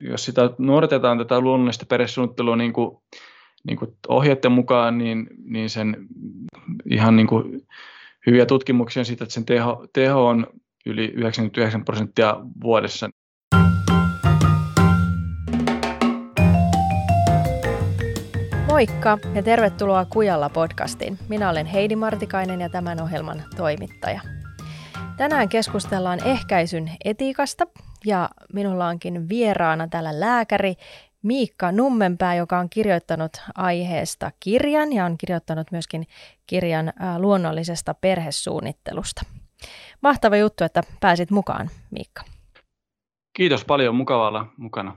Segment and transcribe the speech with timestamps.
[0.00, 2.98] jos sitä nuoretetaan tätä luonnollista perhesuunnittelua niin kuin,
[3.64, 5.96] niin kuin ohjeiden mukaan, niin, niin sen
[6.90, 7.66] ihan niin kuin
[8.26, 10.46] hyviä tutkimuksia siitä, että sen teho, teho on
[10.86, 13.08] yli 99 prosenttia vuodessa.
[18.68, 21.18] Moikka ja tervetuloa Kujalla podcastiin.
[21.28, 24.20] Minä olen Heidi Martikainen ja tämän ohjelman toimittaja.
[25.16, 27.66] Tänään keskustellaan ehkäisyn etiikasta
[28.04, 30.74] ja minulla onkin vieraana täällä lääkäri
[31.22, 36.06] Miikka Nummenpää, joka on kirjoittanut aiheesta kirjan ja on kirjoittanut myöskin
[36.46, 39.22] kirjan luonnollisesta perhesuunnittelusta.
[40.00, 42.22] Mahtava juttu, että pääsit mukaan, Miikka.
[43.36, 44.96] Kiitos paljon, mukava olla mukana.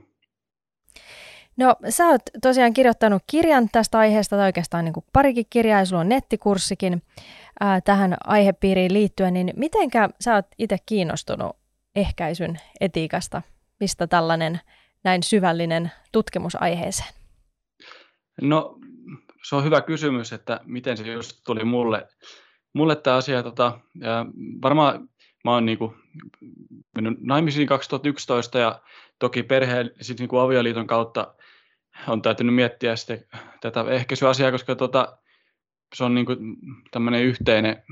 [1.57, 5.85] No sä oot tosiaan kirjoittanut kirjan tästä aiheesta, tai oikeastaan niin kuin parikin kirjaa, ja
[5.85, 7.02] sulla on nettikurssikin
[7.59, 11.60] ää, tähän aihepiiriin liittyen, niin mitenkä sä oot itse kiinnostunut
[11.95, 13.41] ehkäisyn etiikasta?
[13.80, 14.59] Mistä tällainen
[15.04, 17.13] näin syvällinen tutkimusaiheeseen?
[18.41, 18.80] No
[19.49, 22.07] se on hyvä kysymys, että miten se just tuli mulle,
[22.74, 23.43] mulle tämä asia.
[23.43, 24.26] Tota, ja
[24.62, 25.10] varmaan
[25.43, 25.96] mä oon niinku
[26.96, 28.82] mennyt naimisiin 2011 ja
[29.20, 31.35] toki perheen siis niinku avioliiton kautta
[32.08, 33.26] on täytynyt miettiä sitten
[33.62, 35.18] tätä ehkäisyasiaa, koska tota,
[35.96, 36.35] se on niinku
[36.91, 37.84] tämmöinen yhteinen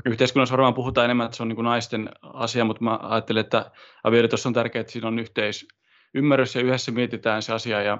[0.00, 3.40] vaikka yhteiskunnassa varmaan puhutaan enemmän, että se on niin kuin naisten asia, mutta mä ajattelen,
[3.40, 3.70] että
[4.04, 7.98] avioliitossa on tärkeää, että siinä on yhteisymmärrys ja yhdessä mietitään se asia ja,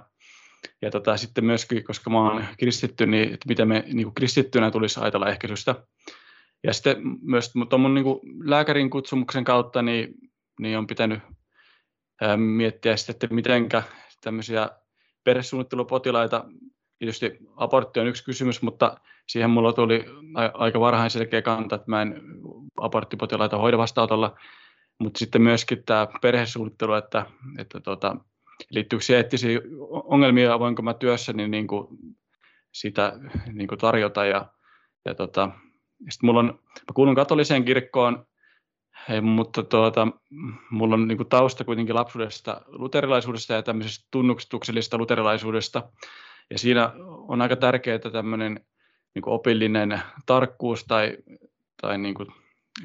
[0.82, 4.70] ja tota, sitten myöskin, koska mä oon kristitty, niin että miten me niin kuin kristittynä
[4.70, 5.74] tulisi ajatella ehkäisystä.
[6.64, 8.04] Ja sitten myös tuon niin
[8.44, 10.14] lääkärin kutsumuksen kautta niin,
[10.60, 11.22] niin on pitänyt
[12.20, 13.82] ää, miettiä sitten, että mitenkä
[14.20, 14.70] tämmöisiä
[15.24, 16.44] perhesuunnittelupotilaita
[17.00, 20.04] Tietysti abortti on yksi kysymys, mutta siihen mulla tuli
[20.54, 22.22] aika varhain selkeä kanta, että mä en
[22.76, 24.38] aborttipotilaita hoida vastaanotolla,
[24.98, 27.26] mutta sitten myöskin tämä perhesuunnittelu, että,
[27.58, 28.16] että tota,
[28.70, 31.86] liittyykö siihen eettisiä ongelmia, voinko mä työssäni niin kuin
[32.72, 33.12] sitä
[33.52, 34.24] niin kuin tarjota.
[34.24, 34.46] Ja,
[35.04, 35.50] ja tota,
[36.10, 38.26] sitten mulla on, mä kuulun katoliseen kirkkoon,
[39.22, 40.08] mutta tuota,
[40.70, 45.82] mulla on niin kuin tausta kuitenkin lapsuudesta luterilaisuudesta ja tämmöisestä tunnuksetuksellisesta luterilaisuudesta.
[46.50, 46.92] Ja siinä
[47.28, 48.60] on aika tärkeää tämmöinen
[49.14, 51.16] niin opillinen tarkkuus tai,
[51.80, 52.28] tai niin kuin,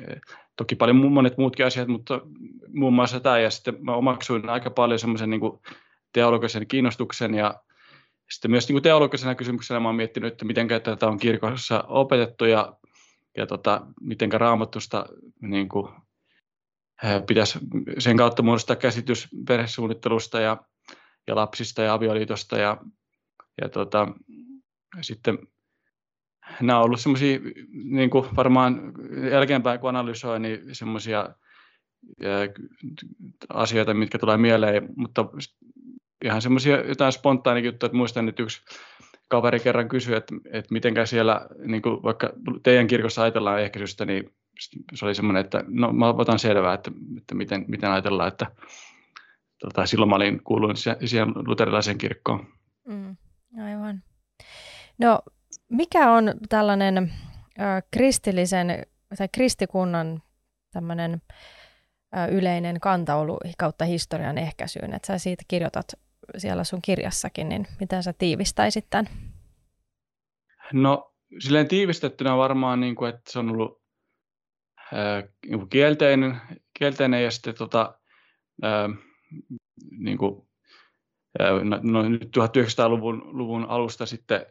[0.07, 0.15] e,
[0.55, 2.21] toki paljon monet muutkin asiat, mutta
[2.73, 3.39] muun muassa tämä.
[3.39, 5.41] Ja sitten mä omaksuin aika paljon semmoisen niin
[6.13, 7.55] teologisen kiinnostuksen ja
[8.29, 12.45] sitten myös niin kuin teologisena kysymyksenä mä oon miettinyt, että miten tätä on kirkossa opetettu
[12.45, 12.73] ja,
[13.37, 15.05] ja tota, miten raamattusta
[15.41, 15.91] niin kuin,
[17.03, 17.59] e, pitäisi
[17.97, 20.57] sen kautta muodostaa käsitys perhesuunnittelusta ja,
[21.27, 22.77] ja lapsista ja avioliitosta ja
[23.61, 24.07] ja tota,
[25.01, 25.37] sitten
[26.61, 27.39] nämä on ollut semmoisia,
[27.73, 28.93] niin kuin varmaan
[29.31, 31.29] jälkeenpäin kun analysoi, niin semmoisia
[33.49, 35.25] asioita, mitkä tulee mieleen, mutta
[36.25, 38.61] ihan semmoisia jotain spontaania juttuja, että muistan, että yksi
[39.27, 42.33] kaveri kerran kysyi, että, että mitenkä siellä, niin kuin vaikka
[42.63, 44.33] teidän kirkossa ajatellaan ehkäisystä, niin
[44.93, 48.51] se oli semmoinen, että no mä otan selvää, että, että miten, miten ajatellaan, että
[49.59, 52.47] tota, silloin mä olin kuullut siihen luterilaiseen kirkkoon.
[52.87, 53.17] Mm.
[53.63, 54.03] Aivan.
[54.97, 55.19] No,
[55.69, 57.61] mikä on tällainen ö,
[57.91, 58.85] kristillisen
[59.17, 60.23] tai kristikunnan
[60.71, 61.21] tämmöinen
[62.17, 64.93] ö, yleinen kantaulu kautta historian ehkäisyyn?
[64.93, 65.85] Että sä siitä kirjoitat
[66.37, 69.07] siellä sun kirjassakin, niin miten sä tiivistäisit tämän?
[70.73, 73.85] No, silleen tiivistettynä varmaan, niin kuin, että se on ollut
[75.45, 76.41] niin kielteinen,
[76.79, 77.99] kielteinen ja sitten tota,
[78.61, 78.89] ää,
[79.97, 80.47] niin kuin
[81.63, 84.45] no, no nyt 1900-luvun luvun alusta sitten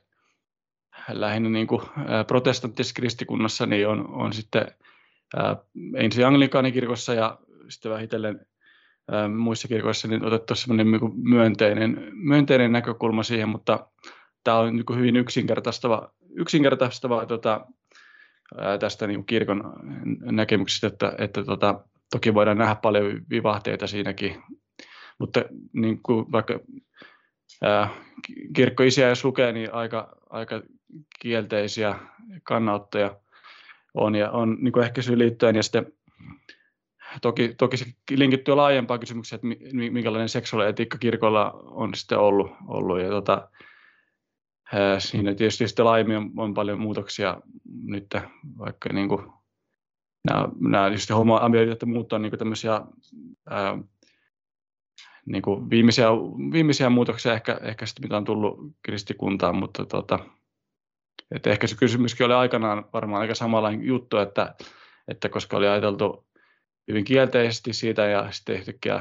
[1.08, 1.82] lähinnä niin kuin
[2.26, 4.66] protestanttisessa kristikunnassa niin on, on sitten
[5.36, 5.56] ää,
[5.96, 8.46] ensin anglikaanikirkossa ja sitten vähitellen
[9.10, 13.86] ää, muissa kirkoissa niin otettu semmoinen niin myönteinen, myönteinen näkökulma siihen, mutta
[14.44, 17.66] tämä on niin hyvin yksinkertaistava, yksinkertaistava tota,
[18.58, 19.72] ää, tästä niin kirkon
[20.20, 21.80] näkemyksestä, että, että tota,
[22.10, 24.42] toki voidaan nähdä paljon vivahteita siinäkin
[25.18, 26.60] mutta niin kuin vaikka
[27.62, 27.88] ää,
[28.56, 30.62] kirkkoisiä jos lukee, niin aika, aika
[31.20, 31.94] kielteisiä
[32.42, 33.16] kannanottoja
[33.94, 34.14] on.
[34.14, 35.92] Ja on niin kuin ehkäisyyn liittyen ja sitten
[37.22, 43.00] toki, toki se linkittyy laajempaan kysymykseen, että minkälainen seksuaalietiikka kirkolla on sitten ollut, ollut.
[43.00, 43.48] Ja tota,
[44.72, 47.40] ää, siinä tietysti sitten laajemmin on, on paljon muutoksia
[47.84, 48.14] nyt,
[48.58, 49.22] vaikka niin kuin,
[50.24, 52.80] nämä, nämä just homo ja muut on niin tämmöisiä
[53.50, 53.78] ää,
[55.26, 56.08] niin kuin viimeisiä,
[56.52, 60.18] viimeisiä muutoksia ehkä, ehkä sitten, mitä on tullut kristikuntaan, mutta tota,
[61.30, 64.54] että ehkä se kysymyskin oli aikanaan varmaan aika samanlainen juttu, että,
[65.08, 66.26] että koska oli ajateltu
[66.88, 69.00] hyvin kielteisesti siitä ja sitten yhtäkkiä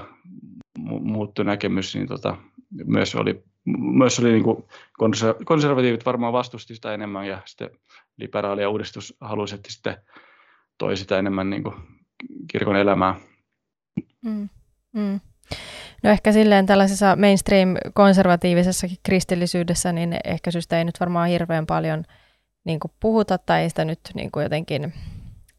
[0.80, 2.38] muuttui näkemys, niin tota,
[2.86, 4.64] myös oli, myös oli niin kuin
[5.46, 7.70] konservatiivit varmaan vastusti sitä enemmän ja sitten
[8.18, 9.96] liberaali ja uudistushaluiset sitten
[10.78, 11.76] toi sitä enemmän niin kuin
[12.52, 13.16] kirkon elämää.
[14.26, 14.50] Mm,
[14.94, 15.20] mm.
[16.04, 22.04] No ehkä silleen tällaisessa mainstream-konservatiivisessakin kristillisyydessä, niin ehkä syystä ei nyt varmaan hirveän paljon
[22.66, 24.94] niin kuin puhuta tai ei sitä nyt niin kuin jotenkin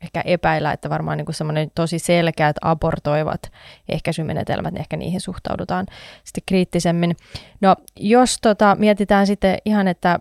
[0.02, 3.52] ehkä epäillä, että varmaan niin semmoinen tosi selkeät abortoivat
[3.88, 5.87] ehkäisymenetelmät, niin ehkä niihin suhtaudutaan
[6.25, 7.17] sitten kriittisemmin.
[7.61, 10.19] No jos tota, mietitään sitten ihan, että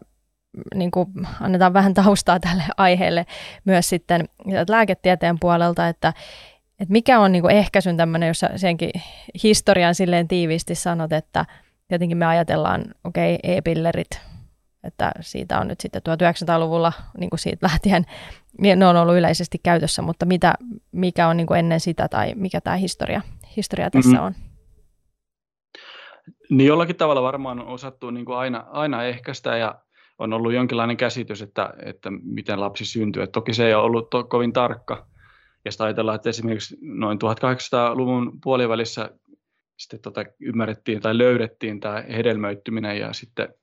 [0.75, 1.08] niin kuin
[1.42, 3.25] annetaan vähän taustaa tälle aiheelle
[3.66, 4.30] myös sitten
[4.70, 6.14] lääketieteen puolelta, että,
[6.83, 8.91] että mikä on niin ehkäisyn tämmöinen, jos senkin
[9.44, 11.45] historian silleen tiiviisti sanot, että
[11.88, 14.21] tietenkin me ajatellaan, okei, okay, e-pillerit,
[14.83, 18.06] että siitä on nyt sitten 1900-luvulla niin kuin siitä lähtien,
[18.62, 20.53] niin ne on ollut yleisesti käytössä, mutta mitä,
[20.91, 23.21] mikä on niin kuin ennen sitä tai mikä tämä historia,
[23.57, 24.25] historia tässä mm-hmm.
[24.25, 24.33] on?
[26.50, 29.75] Niin jollakin tavalla varmaan on osattu niin kuin aina, aina ehkäistä ja
[30.19, 33.24] on ollut jonkinlainen käsitys, että, että miten lapsi syntyy.
[33.24, 35.12] Et toki se ei ole ollut to, kovin tarkka.
[35.65, 39.10] Ja sitä ajatellaan, että esimerkiksi noin 1800-luvun puolivälissä
[39.77, 43.54] sitten tota ymmärrettiin tai löydettiin tämä hedelmöittyminen ja sitten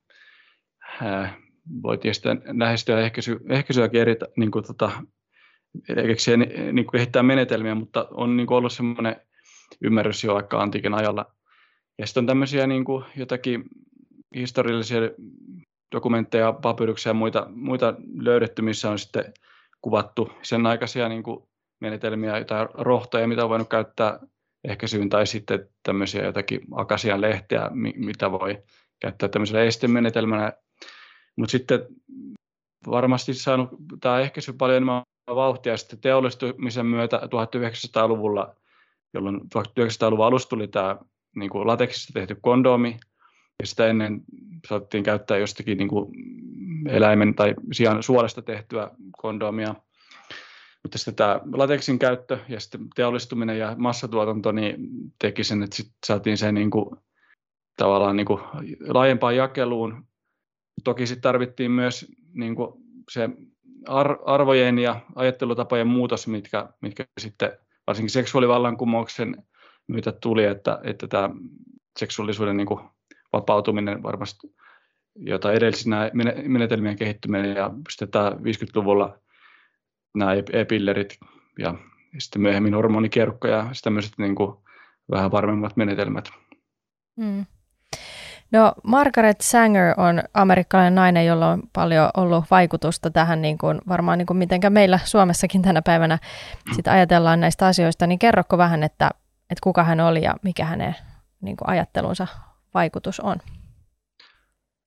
[1.02, 1.36] ää,
[1.82, 4.90] voitiin sitten lähestyä ehkäisy, ehkäisyäkin eri, niin kuin tota,
[6.72, 9.16] niin kuin kehittää menetelmiä, mutta on niin kuin ollut semmoinen
[9.80, 11.34] ymmärrys jo vaikka antiikin ajalla.
[11.98, 13.64] Ja sitten on tämmöisiä niin kuin jotakin
[14.34, 15.00] historiallisia
[15.94, 19.32] dokumentteja, papyruksia ja muita, muita löydetty, missä on sitten
[19.80, 21.49] kuvattu sen aikaisia niin kuin
[21.80, 24.18] menetelmiä tai rohtoja, mitä on voinut käyttää
[24.64, 28.62] ehkäisyyn, tai sitten tämmöisiä jotakin akasian lehteä, mitä voi
[29.00, 30.52] käyttää tämmöisellä estemenetelmänä.
[31.36, 31.86] Mutta sitten
[32.86, 33.68] varmasti saanut
[34.00, 38.54] tämä ehkäisy paljon enemmän vauhtia sitten teollistumisen myötä 1900-luvulla,
[39.14, 40.96] jolloin 1900-luvun alussa tuli tämä
[41.36, 42.96] niin kuin lateksista tehty kondomi,
[43.60, 44.20] ja sitä ennen
[44.68, 46.12] saatettiin käyttää jostakin niin kuin
[46.88, 49.74] eläimen tai sian suolesta tehtyä kondomia.
[50.82, 54.76] Mutta sitten tämä lateksin käyttö ja sitten teollistuminen ja massatuotanto niin
[55.18, 56.96] teki sen, että sitten saatiin se niin kuin,
[57.76, 58.40] tavallaan niin kuin
[58.88, 60.06] laajempaan jakeluun.
[60.84, 62.72] Toki sitten tarvittiin myös niin kuin
[63.10, 63.30] se
[64.24, 67.52] arvojen ja ajattelutapojen muutos, mitkä, mitkä sitten
[67.86, 69.44] varsinkin seksuaalivallankumouksen
[69.86, 71.30] myötä tuli, että, että tämä
[71.98, 72.80] seksuaalisuuden niin kuin
[73.32, 74.54] vapautuminen varmasti,
[75.16, 76.10] jota edelsi nämä
[76.46, 79.18] menetelmien kehittyminen ja sitten tämä 50-luvulla
[80.14, 81.18] nämä e-pillerit
[81.58, 81.74] ja
[82.18, 84.56] sitten myöhemmin hormonikerkko ja tämmöiset niin kuin
[85.10, 86.30] vähän varmemmat menetelmät.
[87.20, 87.46] Hmm.
[88.52, 94.18] No Margaret Sanger on amerikkalainen nainen, jolla on paljon ollut vaikutusta tähän, niin kuin, varmaan
[94.18, 96.18] niin kuin mitenkä meillä Suomessakin tänä päivänä
[96.76, 99.10] sit ajatellaan näistä asioista, niin kerrokko vähän, että,
[99.50, 100.96] että kuka hän oli ja mikä hänen
[101.40, 102.26] niin kuin ajattelunsa
[102.74, 103.36] vaikutus on?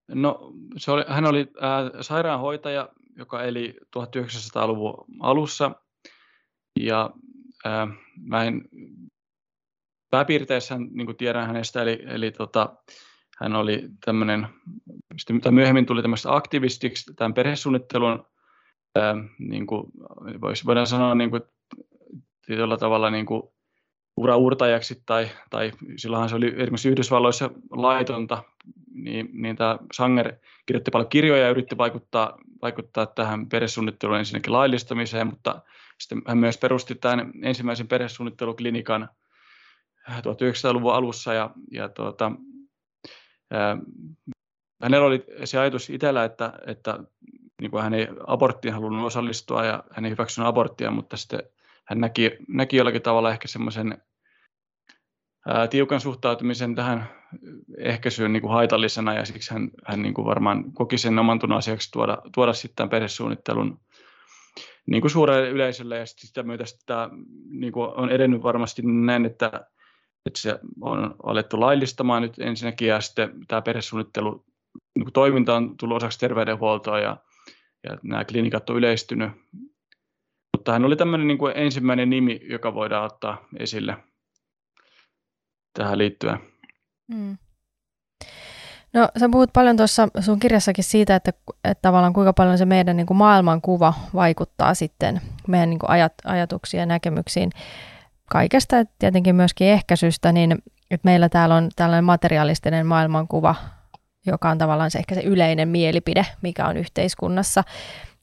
[0.08, 5.72] No, se oli, hän oli äh, sairaanhoitaja, joka eli 1900-luvun alussa.
[6.80, 7.10] Ja
[7.66, 7.88] äh,
[8.22, 8.70] mä en
[10.10, 12.76] pääpiirteissä niin tiedän hänestä, eli, eli tota,
[13.40, 14.48] hän oli tämmöinen,
[15.42, 18.26] tai myöhemmin tuli tämmöistä aktivistiksi tämän perhesuunnittelun,
[18.98, 19.92] äh, niin kuin,
[20.66, 21.42] voidaan sanoa niin kuin,
[22.46, 23.44] tietyllä tavalla niin kuin,
[24.18, 28.44] uraurtajaksi tai, tai silloinhan se oli esimerkiksi Yhdysvalloissa laitonta,
[28.94, 30.34] niin, niin tämä Sanger
[30.66, 35.62] kirjoitti paljon kirjoja ja yritti vaikuttaa, vaikuttaa tähän perhesuunnitteluun ensinnäkin laillistamiseen, mutta
[36.00, 39.10] sitten hän myös perusti tämän ensimmäisen perhesuunnitteluklinikan
[40.10, 42.32] 1900-luvun alussa ja, ja tuota,
[43.52, 43.78] ää,
[44.82, 47.00] hänellä oli se ajatus itsellä, että, että
[47.62, 51.44] niin kuin hän ei aborttiin halunnut osallistua ja hän ei hyväksynyt aborttia, mutta sitten
[51.86, 54.02] hän näki, näki jollakin tavalla ehkä semmoisen
[55.70, 57.10] tiukan suhtautumisen tähän
[57.78, 61.92] ehkäisyyn niin kuin haitallisena ja siksi hän, hän niin kuin varmaan koki sen oman asiaksi
[61.92, 63.80] tuoda, tuoda sitten perhesuunnittelun
[64.86, 65.98] niin kuin suurelle yleisölle.
[65.98, 67.10] Ja sitä myötä sitä,
[67.50, 69.52] niin kuin on edennyt varmasti näin, että,
[70.26, 74.46] että se on alettu laillistamaan nyt ensinnäkin ja sitten tämä perhesuunnittelu
[74.96, 77.18] niin kuin toiminta on tullut osaksi terveydenhuoltoa ja,
[77.84, 79.32] ja nämä klinikat on yleistynyt.
[80.58, 83.98] Mutta hän oli tämmöinen niin kuin ensimmäinen nimi, joka voidaan ottaa esille
[85.74, 86.40] tähän liittyen.
[87.08, 87.38] Mm.
[88.94, 91.32] No sä puhut paljon tuossa sun kirjassakin siitä, että,
[91.64, 96.14] että tavallaan kuinka paljon se meidän niin kuin maailmankuva vaikuttaa sitten meidän niin kuin ajat,
[96.24, 97.50] ajatuksiin ja näkemyksiin
[98.30, 100.52] kaikesta, ja tietenkin myöskin ehkäisystä, niin
[100.92, 103.56] että meillä täällä on tällainen materialistinen maailmankuva,
[104.26, 107.64] joka on tavallaan se ehkä se yleinen mielipide, mikä on yhteiskunnassa.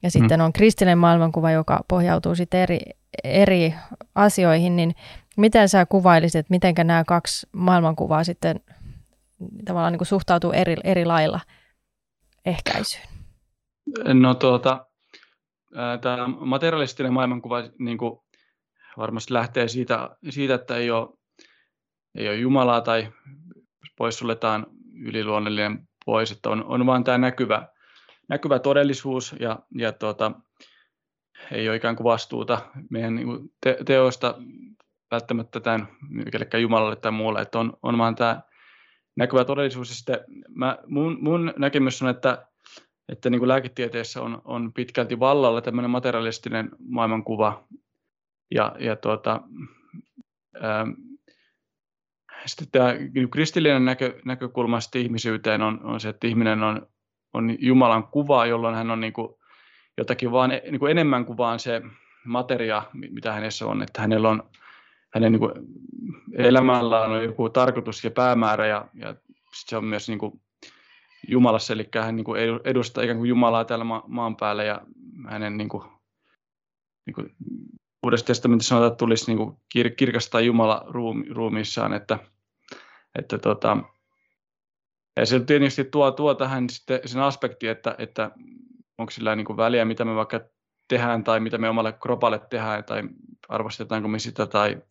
[0.02, 0.44] ja sitten mm.
[0.44, 2.80] on kristillinen maailmankuva, joka pohjautuu sitten eri,
[3.24, 3.74] eri
[4.14, 4.94] asioihin, niin
[5.40, 8.60] miten sä kuvailisit, että miten nämä kaksi maailmankuvaa sitten
[9.64, 11.40] tavallaan niin kuin suhtautuu eri, eri lailla
[12.46, 13.04] ehkäisyyn?
[14.04, 14.86] No tuota,
[16.00, 18.20] tämä materialistinen maailmankuva niin kuin
[18.96, 21.08] varmasti lähtee siitä, siitä, että ei ole,
[22.14, 23.12] ei ole Jumalaa tai
[23.96, 27.68] poissuljetaan yliluonnollinen pois, että on, on vain tämä näkyvä,
[28.28, 30.32] näkyvä todellisuus ja, ja tuota,
[31.52, 34.34] ei ole ikään kuin vastuuta meidän niin kuin te, teoista
[35.10, 35.88] välttämättä tämän
[36.32, 38.40] kellekään Jumalalle tai muulle, että on, on vaan tämä
[39.16, 39.88] näkyvä todellisuus.
[39.88, 42.46] Ja sitten mä, mun, mun näkemys on, että,
[43.08, 47.64] että niin kuin lääketieteessä on, on pitkälti vallalla tämmöinen materialistinen maailmankuva
[48.50, 49.40] ja, ja tuota,
[50.60, 50.86] ää,
[52.46, 56.86] sitten tämä niin kristillinen näkö, näkökulma ihmisyyteen on, on se, että ihminen on,
[57.34, 59.28] on Jumalan kuva, jolloin hän on niin kuin
[59.98, 61.82] jotakin vaan niin kuin enemmän kuin vaan se
[62.24, 64.42] materia, mitä hänessä on, että hänellä on
[65.14, 65.52] hänen niin kuin
[66.32, 69.14] elämällä on joku tarkoitus ja päämäärä ja, ja
[69.66, 70.40] se on myös niin kuin
[71.28, 74.80] Jumalassa, eli hän niin kuin edustaa ikään kuin Jumalaa täällä ma- maan päällä ja
[75.28, 75.82] hänen niin kuin,
[77.06, 77.36] niin kuin
[78.02, 82.18] Uudessa testamentissa sanotaan, että tulisi niin kuin kir- kirkastaa Jumala ruumi, ruumiissaan, että,
[83.18, 83.76] että tota,
[85.16, 88.30] ja se tietysti tuo, tuo tähän sitten sen aspekti, että, että
[88.98, 90.40] onko sillä niin kuin väliä, mitä me vaikka
[90.90, 93.02] tehdään tai mitä me omalle kropalle tehdään tai
[93.48, 94.82] arvostetaanko me sitä tai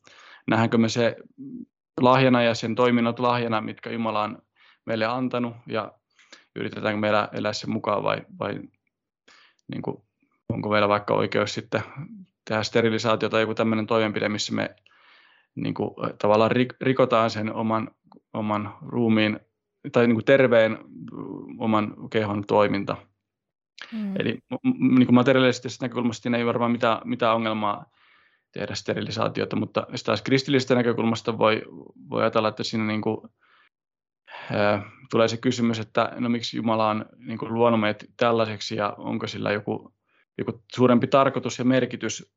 [0.48, 1.15] nähdäänkö me se
[2.01, 4.41] lahjana ja sen toiminnot lahjana, mitkä Jumala on
[4.86, 5.91] meille antanut ja
[6.56, 8.60] yritetäänkö meillä elää sen mukaan vai, vai
[9.72, 9.98] niin kuin,
[10.50, 11.82] onko meillä vaikka oikeus sitten
[12.46, 14.75] tehdä sterilisaatio tai joku tämmöinen toimenpide, missä me
[15.56, 15.91] niin kuin,
[16.22, 16.51] tavallaan
[16.82, 17.91] rikotaan sen oman,
[18.34, 19.39] oman ruumiin
[19.91, 20.77] tai niin kuin terveen
[21.58, 22.98] oman kehon toiminta.
[23.93, 24.15] Mm.
[24.19, 24.39] Eli
[24.79, 27.86] niin kuin materialistisesta näkökulmasta ei varmaan mitään, mitään ongelmaa
[28.51, 31.62] tehdä sterilisaatiota, mutta taas kristillisestä näkökulmasta voi,
[32.10, 33.17] voi ajatella, että siinä niin kuin,
[34.51, 34.81] ää,
[35.12, 39.27] tulee se kysymys, että no miksi Jumala on niin kuin luonut meidät tällaiseksi ja onko
[39.27, 39.93] sillä joku,
[40.38, 42.34] joku suurempi tarkoitus ja merkitys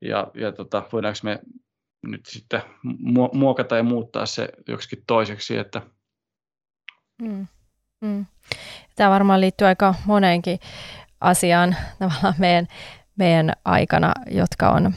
[0.00, 1.40] ja, ja tota, voidaanko me
[2.02, 2.62] nyt sitten
[3.32, 5.82] muokata ja muuttaa se joksikin toiseksi, että
[7.22, 7.46] mm.
[8.00, 8.26] Mm.
[8.96, 10.58] Tämä varmaan liittyy aika moneenkin
[11.20, 12.66] asiaan tavallaan meidän,
[13.16, 14.94] meidän aikana, jotka on,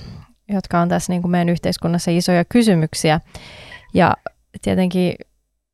[0.49, 3.19] jotka on tässä niin kuin meidän yhteiskunnassa isoja kysymyksiä.
[3.93, 4.13] Ja
[4.61, 5.15] tietenkin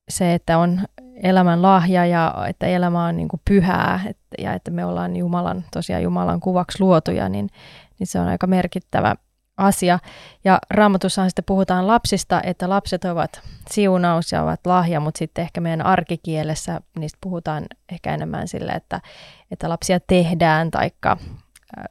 [0.09, 0.81] se, että on
[1.23, 5.65] elämän lahja ja että elämä on niin kuin pyhää et, ja että me ollaan Jumalan,
[5.71, 7.49] tosiaan Jumalan kuvaksi luotuja, niin,
[7.99, 9.15] niin se on aika merkittävä
[9.59, 9.99] asia.
[10.43, 15.61] Ja raamatussahan sitten puhutaan lapsista, että lapset ovat siunaus ja ovat lahja, mutta sitten ehkä
[15.61, 19.01] meidän arkikielessä niistä puhutaan ehkä enemmän sille, että,
[19.51, 21.17] että lapsia tehdään taikka,
[21.77, 21.85] äh,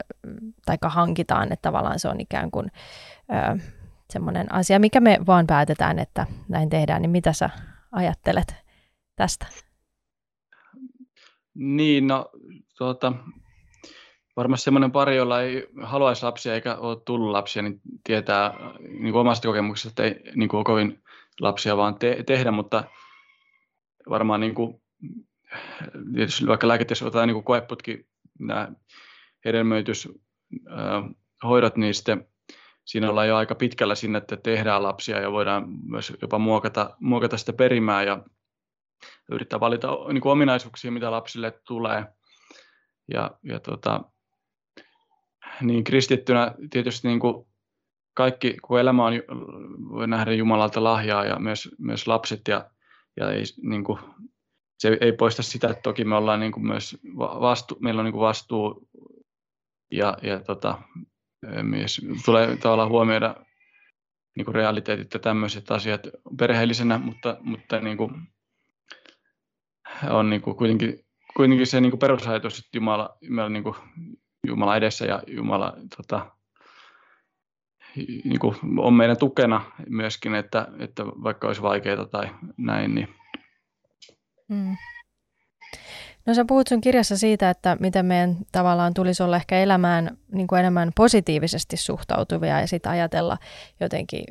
[0.67, 2.73] taikka hankitaan, että tavallaan se on ikään kuin
[3.33, 3.61] äh,
[4.11, 7.03] semmoinen asia, mikä me vaan päätetään, että näin tehdään.
[7.03, 7.51] Niin mitä sä
[7.93, 8.55] ajattelet
[9.17, 9.47] tästä?
[11.55, 12.31] Niin, no
[12.79, 13.13] tuota,
[14.39, 19.21] varmasti semmoinen pari, jolla ei haluaisi lapsia eikä ole tullut lapsia, niin tietää niin kuin
[19.21, 21.03] omasta kokemuksesta, että ei niin kuin ole kovin
[21.41, 22.85] lapsia vaan te- tehdä, mutta
[24.09, 24.83] varmaan niin kuin,
[26.15, 28.07] tietysti vaikka lääketieteessä otetaan niin koeputki,
[28.39, 28.69] nämä
[29.45, 32.29] hedelmöityshoidot, niin sitten
[32.85, 37.37] siinä ollaan jo aika pitkällä sinne, että tehdään lapsia ja voidaan myös jopa muokata, muokata
[37.37, 38.23] sitä perimää ja
[39.31, 42.05] yrittää valita niin kuin ominaisuuksia, mitä lapsille tulee.
[43.13, 44.05] Ja, ja tota,
[45.63, 47.47] niin kristittynä tietysti niin kuin
[48.15, 49.13] kaikki, kun elämä on,
[49.89, 52.71] voi nähdä Jumalalta lahjaa ja myös, myös lapset ja,
[53.17, 53.99] ja ei, niin kuin,
[54.79, 58.13] se ei poista sitä, että toki me ollaan niin kuin myös vastu, meillä on niin
[58.13, 58.89] kuin vastuu
[59.91, 60.79] ja, ja tota,
[61.63, 63.35] myös tulee tavallaan huomioida
[64.37, 66.01] niin kuin realiteetit ja tämmöiset asiat
[66.39, 68.13] perheellisenä, mutta, mutta niin kuin,
[70.11, 71.05] on niin kuin kuitenkin,
[71.37, 73.77] kuitenkin se niin kuin perusajatus, että Jumala, Jumala niin kuin
[74.47, 76.31] Jumala edessä ja Jumala tota,
[78.25, 82.95] niin kuin on meidän tukena myöskin, että, että vaikka olisi vaikeaa tai näin.
[82.95, 83.09] Niin.
[84.49, 84.77] Mm.
[86.27, 90.47] No sä puhut sun kirjassa siitä, että miten meidän tavallaan tulisi olla ehkä elämään niin
[90.47, 93.39] kuin enemmän positiivisesti suhtautuvia ja sitten ajatella
[93.81, 94.25] jotenkin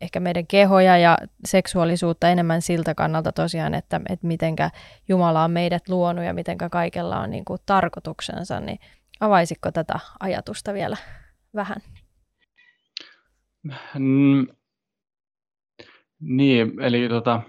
[0.00, 4.70] ehkä meidän kehoja ja seksuaalisuutta enemmän siltä kannalta tosiaan, että, että mitenkä
[5.08, 8.78] Jumala on meidät luonut ja mitenkä kaikella on niin kuin tarkoituksensa, niin
[9.20, 10.96] Avaisitko tätä ajatusta vielä
[11.54, 11.76] vähän?
[13.98, 14.46] Mm,
[16.20, 17.42] niin, eli tota,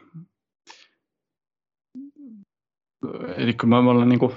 [3.35, 4.35] eli kun me ollaan niin kuin,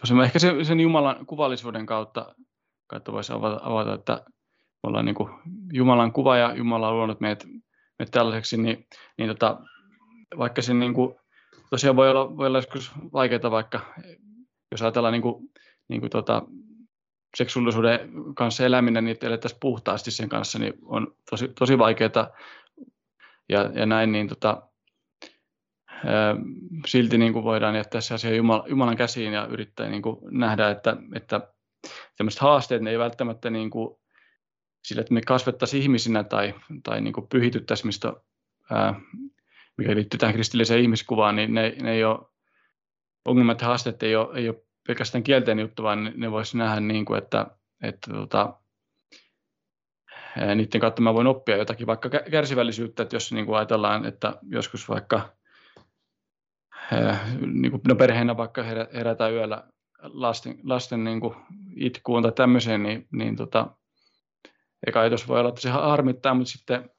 [0.00, 2.34] tosiaan ehkä sen, sen Jumalan kuvallisuuden kautta,
[2.86, 5.30] kautta voisi avata, avata, että me ollaan niin kuin
[5.72, 7.44] Jumalan kuva ja Jumala on luonut meidät,
[7.98, 8.86] meidät tällaiseksi, niin,
[9.18, 9.60] niin tota,
[10.38, 11.14] vaikka se niin kuin,
[11.70, 13.80] tosiaan voi olla, voi olla joskus vaikeaa vaikka,
[14.70, 15.50] jos ajatellaan niin kuin,
[15.88, 16.42] niin kuin tota,
[17.36, 22.28] seksuaalisuuden kanssa eläminen, niin elettäisiin puhtaasti sen kanssa, niin on tosi, tosi vaikeaa
[23.48, 24.62] ja, ja näin, niin tota,
[25.88, 26.36] ää,
[26.86, 30.70] silti niin kuin voidaan jättää se asia Jumalan, Jumalan käsiin ja yrittää niin kuin nähdä,
[30.70, 31.40] että, että
[32.16, 33.96] tämmöiset haasteet ne ei välttämättä niin kuin,
[34.84, 38.12] sillä, että me kasvettaisiin ihmisinä tai, tai niin kuin pyhityttäisiin, mistä,
[38.70, 39.00] ää,
[39.76, 42.18] mikä liittyy tähän kristilliseen ihmiskuvaan, niin ne, ne ei ole,
[43.24, 47.04] ongelmat ja haasteet ei ole, ei ole pelkästään kielteinen juttu, vaan ne, voisi nähdä niin
[47.04, 47.46] kuin, että,
[47.82, 48.54] että tota,
[50.54, 54.88] niiden kautta mä voin oppia jotakin, vaikka kärsivällisyyttä, että jos niin kuin ajatellaan, että joskus
[54.88, 55.36] vaikka
[57.40, 58.62] niin kuin, no perheenä vaikka
[58.94, 59.62] herätään yöllä
[60.02, 61.34] lasten, lasten niin kuin
[61.76, 63.70] itkuun tai tämmöiseen, niin, niin tota,
[64.86, 66.90] eka ajatus voi olla, että se harmittaa, mutta sitten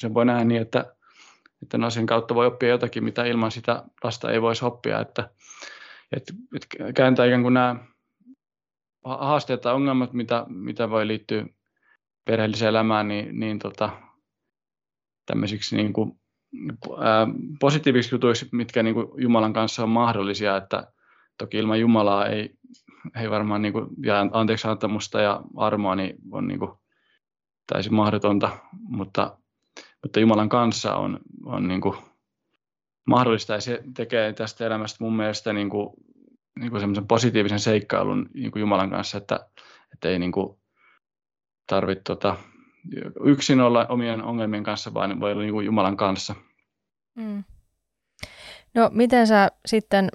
[0.00, 0.94] sen voi nähdä niin, että,
[1.62, 5.30] että asian kautta voi oppia jotakin, mitä ilman sitä lasta ei voisi oppia, että,
[6.16, 7.76] että, että kääntää ikään kuin nämä
[9.04, 11.46] haasteet tai ongelmat, mitä, mitä voi liittyä
[12.24, 13.90] perheelliseen elämään, niin, niin tota,
[15.26, 16.20] tämmöisiksi niin kuin,
[16.98, 17.26] ää,
[17.60, 20.92] positiivisiksi jutuiksi, mitkä niin kuin Jumalan kanssa on mahdollisia, että
[21.38, 22.50] toki ilman Jumalaa ei,
[23.20, 26.70] ei varmaan, niin kuin, ja anteeksi antamusta ja armoa, niin on niin kuin,
[27.72, 29.38] täysin mahdotonta, mutta,
[30.02, 31.96] mutta Jumalan kanssa on, on niin kuin,
[33.08, 35.88] mahdollista ja se tekee tästä elämästä mun mielestä niin kuin,
[36.58, 39.46] niin kuin semmoisen positiivisen seikkailun niin kuin Jumalan kanssa, että,
[39.92, 40.58] että ei niin kuin,
[41.66, 42.36] tarvitse tota,
[43.24, 46.34] yksin olla omien ongelmien kanssa, vaan voi olla niin kuin Jumalan kanssa.
[47.14, 47.44] Mm.
[48.74, 50.08] No miten sä sitten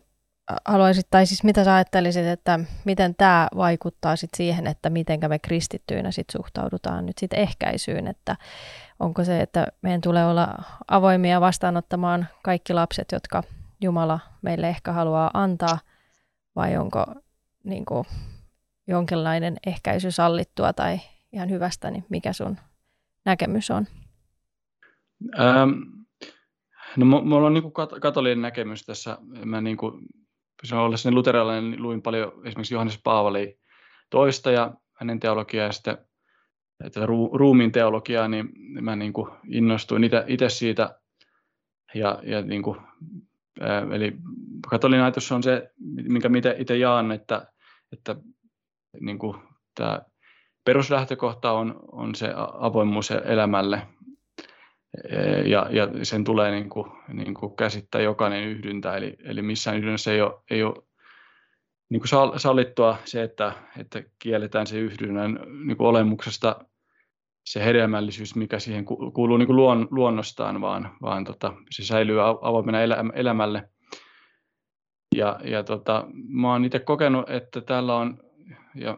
[0.65, 5.39] haluaisit, tai siis mitä sä ajattelisit, että miten tämä vaikuttaa sit siihen, että miten me
[5.39, 8.35] kristittyinä sit suhtaudutaan nyt sit ehkäisyyn, että
[9.03, 10.47] onko se, että meidän tulee olla
[10.87, 13.43] avoimia vastaanottamaan kaikki lapset, jotka
[13.81, 15.79] Jumala meille ehkä haluaa antaa,
[16.55, 17.05] vai onko
[17.63, 18.05] niin kuin,
[18.87, 20.99] jonkinlainen ehkäisy sallittua tai
[21.31, 22.57] ihan hyvästä, niin mikä sun
[23.25, 23.87] näkemys on?
[25.39, 25.71] Ähm,
[26.97, 29.17] no mulla on niin kuin katolinen näkemys tässä.
[29.45, 30.05] Mä niin kuin,
[30.63, 33.59] se ollessani luterilainen, niin luin paljon esimerkiksi Johannes Paavali
[34.09, 35.97] toista ja hänen teologiaa ja sitten
[36.91, 38.49] tätä ruumiin teologiaa, niin
[38.81, 40.99] mä niin kuin innostuin itse siitä.
[41.93, 42.77] Ja, ja niin kuin,
[43.93, 44.13] eli
[44.69, 45.71] katolinen ajatus on se,
[46.09, 47.47] minkä itse jaan, että,
[47.91, 48.15] että
[48.99, 49.37] niin kuin
[49.75, 50.01] tämä
[50.65, 53.87] peruslähtökohta on, on se avoimuus elämälle.
[55.45, 60.11] Ja, ja sen tulee niin kuin, niin kuin käsittää jokainen yhdyntä, eli, eli missään yhdynnässä
[60.11, 60.83] ei ole, ei ole
[61.89, 66.65] niin kuin sallittua se, että, että kielletään se yhdynnän niin olemuksesta
[67.43, 72.81] se hedelmällisyys, mikä siihen kuuluu niin kuin luon, luonnostaan, vaan, vaan tota, se säilyy avoimena
[73.13, 73.69] elämälle.
[75.15, 78.19] Ja, ja tota, mä oon itse kokenut, että täällä on,
[78.75, 78.97] ja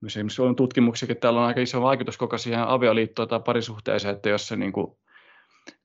[0.00, 4.14] myös esimerkiksi on tutkimuksia, että täällä on aika iso vaikutus koko siihen avioliittoon tai parisuhteeseen,
[4.14, 4.96] että jos se niin kuin,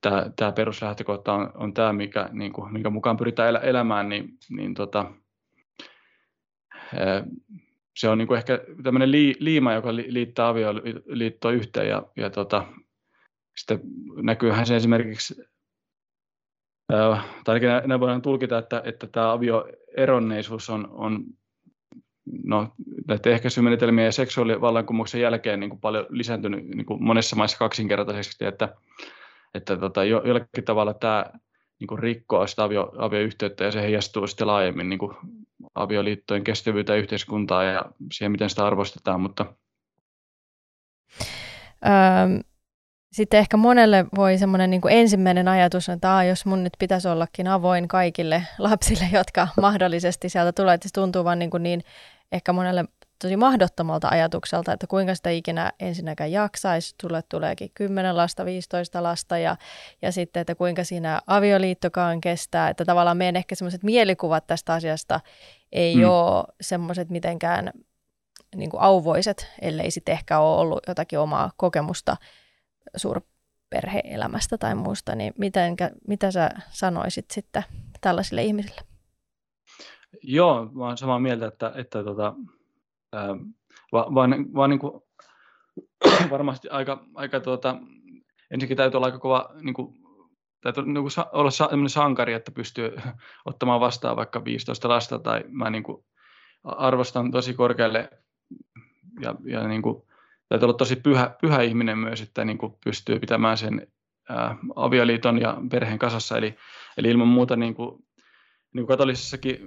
[0.02, 4.30] tämä, tämä peruslähtökohta on, on tämä, mikä, niin kuin, minkä mukaan pyritään elä, elämään, niin,
[4.50, 5.12] niin tota,
[7.96, 12.66] se on niin kuin ehkä tämmöinen liima, joka liittää avioliittoa yhteen ja, ja tota,
[13.58, 13.80] sitten
[14.22, 15.44] näkyyhän se esimerkiksi,
[16.88, 21.24] tai ainakin ne voidaan tulkita, että, että tämä avioeronneisuus on, on
[22.44, 22.74] no,
[23.08, 28.76] näiden ehkäisymenetelmien ja seksuaalivallankumouksen jälkeen niin kuin paljon lisääntynyt niin kuin monessa maissa kaksinkertaisesti, että,
[29.54, 31.26] että tota, jo, jollakin tavalla tämä
[31.80, 35.16] niin kuin rikkoo sitä avio, avioyhteyttä ja se heijastuu sitten laajemmin niin kuin
[35.76, 39.46] avioliittojen kestävyyteen yhteiskuntaa ja siihen, miten sitä arvostetaan, mutta
[41.86, 42.40] Öm,
[43.12, 47.48] sitten ehkä monelle voi semmoinen niin ensimmäinen ajatus, että Aa, jos mun nyt pitäisi ollakin
[47.48, 51.82] avoin kaikille lapsille, jotka mahdollisesti sieltä tulee, että se tuntuu vaan niin, kuin niin
[52.32, 52.86] ehkä monelle
[53.24, 59.38] tosi mahdottomalta ajatukselta, että kuinka sitä ikinä ensinnäkään jaksaisi, tulle tuleekin 10 lasta, 15 lasta
[59.38, 59.58] ja,
[60.02, 65.20] ja sitten, että kuinka siinä avioliittokaan kestää, että tavallaan meidän ehkä semmoiset mielikuvat tästä asiasta
[65.72, 66.04] ei mm.
[66.04, 67.72] ole semmoiset mitenkään
[68.56, 72.18] niin kuin auvoiset, ellei sitten ehkä ole ollut jotakin omaa kokemusta
[72.96, 77.64] suurperheelämästä tai muusta, niin mitenkä, mitä sä sanoisit sitten
[78.02, 78.82] tällaisille ihmisille?
[80.24, 82.34] Joo, mä olen samaa mieltä, että, että tota,
[83.14, 83.28] ää,
[83.92, 85.02] vaan, vaan, vaan niin kuin,
[86.30, 87.78] varmasti aika, aika tuota,
[88.52, 89.94] ensinnäkin täytyy olla aika kova niin kuin,
[90.62, 92.96] täytyy niin kuin olla sellainen sankari, että pystyy
[93.46, 96.06] ottamaan vastaan vaikka 15 lasta, tai mä niin kuin
[96.64, 98.10] arvostan tosi korkealle,
[99.22, 100.04] ja, ja niin kuin,
[100.50, 103.88] täytyy olla tosi pyhä, pyhä ihminen myös, että niin kuin pystyy pitämään sen
[104.30, 106.56] ää, avioliiton ja perheen kasassa, eli,
[106.98, 108.06] eli ilman muuta niin kuin,
[108.74, 109.60] niin kuin katolisessakin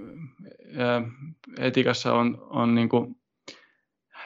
[0.77, 1.01] ää,
[1.59, 3.15] etiikassa on, on niin kuin,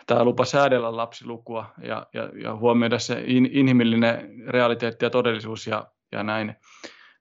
[0.07, 5.87] tämä lupa säädellä lapsilukua ja, ja, ja huomioida se in, inhimillinen realiteetti ja todellisuus ja,
[6.11, 6.55] ja näin.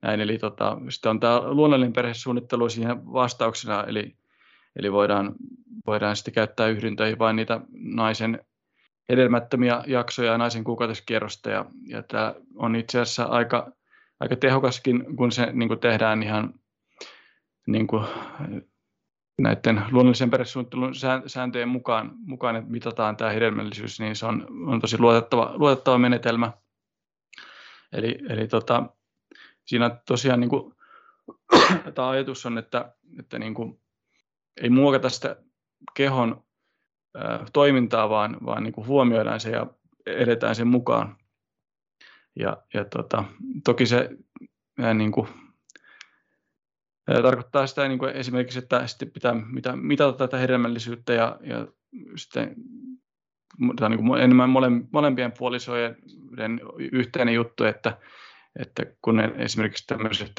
[0.03, 0.21] näin.
[0.21, 4.17] Eli tota, sitten on tämä luonnollinen perhesuunnittelu siihen vastauksena, eli,
[4.77, 5.35] eli voidaan,
[5.87, 8.41] voidaan sitten käyttää yhdyntöihin vain niitä naisen
[9.09, 11.51] hedelmättömiä jaksoja ja naisen kuukautiskierrosta.
[11.51, 13.73] Ja, ja tämä on itse asiassa aika,
[14.21, 16.55] aika tehokaskin, kun se niin kuin tehdään ihan
[17.67, 18.05] niin kuin
[19.43, 20.95] näiden luonnollisen perhesuunnittelun
[21.27, 26.53] sääntöjen mukaan, mukaan että mitataan tämä hedelmällisyys, niin se on, on tosi luotettava, luotettava menetelmä.
[27.93, 28.87] Eli, eli tota,
[29.67, 30.75] siinä tosiaan niin kuin,
[31.95, 33.81] tämä ajatus on, että, että niin kuin,
[34.63, 35.37] ei muokata sitä
[35.95, 36.45] kehon
[37.17, 39.67] ää, toimintaa, vaan, vaan niin kuin huomioidaan se ja
[40.07, 41.17] edetään sen mukaan.
[42.37, 43.25] Ja, ja tota,
[43.65, 44.11] toki se
[44.95, 45.29] niin kuin,
[47.23, 51.67] tarkoittaa sitä niin kuin esimerkiksi, että sitten pitää mitä, mitata tätä hedelmällisyyttä ja, ja
[52.17, 52.55] sitten
[53.77, 54.51] tämä niin kuin enemmän
[54.93, 55.97] molempien puolisojen
[56.93, 57.99] yhteinen juttu, että,
[58.59, 60.33] että kun ne, esimerkiksi tämmöiset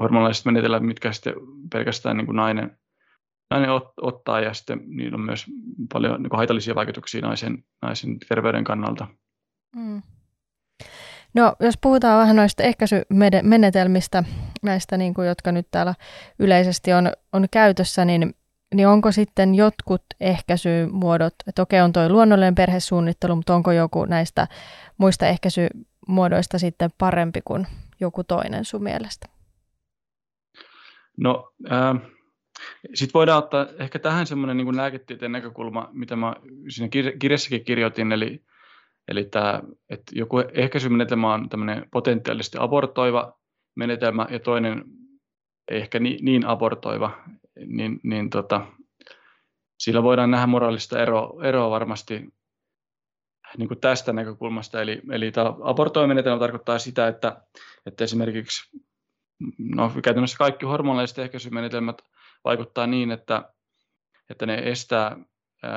[0.00, 1.34] hormonalliset menetelmät, mitkä sitten
[1.72, 2.78] pelkästään niin kuin nainen,
[3.50, 5.46] nainen ot, ottaa ja sitten niillä on myös
[5.92, 9.06] paljon niin kuin haitallisia vaikutuksia naisen, naisen terveyden kannalta.
[9.76, 10.02] Mm.
[11.34, 14.24] No, jos puhutaan vähän noista ehkäisymenetelmistä,
[14.62, 15.94] näistä, niin kuin, jotka nyt täällä
[16.38, 18.34] yleisesti on, on käytössä, niin,
[18.74, 24.48] niin onko sitten jotkut ehkäisymuodot, että okei on tuo luonnollinen perhesuunnittelu, mutta onko joku näistä
[24.98, 27.66] muista ehkäisymuodoista sitten parempi kuin
[28.00, 29.26] joku toinen sun mielestä?
[31.16, 31.96] No, äh,
[32.94, 36.34] sitten voidaan ottaa ehkä tähän semmoinen niin lääketieteen näkökulma, mitä mä
[36.68, 36.88] siinä
[37.18, 38.44] kirjassakin kirjoitin, eli
[39.08, 43.38] Eli tämä, että joku ehkäisymenetelmä on tämmöinen potentiaalisesti abortoiva
[43.76, 44.84] menetelmä ja toinen
[45.70, 47.24] ehkä niin, niin abortoiva,
[47.66, 48.66] niin, niin tota,
[49.78, 52.34] sillä voidaan nähdä moraalista eroa, eroa varmasti
[53.58, 54.82] niin kuin tästä näkökulmasta.
[54.82, 57.42] Eli, eli tämä abortoiva menetelmä tarkoittaa sitä, että,
[57.86, 58.78] että esimerkiksi
[59.58, 62.02] no, käytännössä kaikki hormonalliset ehkäisymenetelmät
[62.44, 63.52] vaikuttaa niin, että,
[64.30, 65.16] että ne estää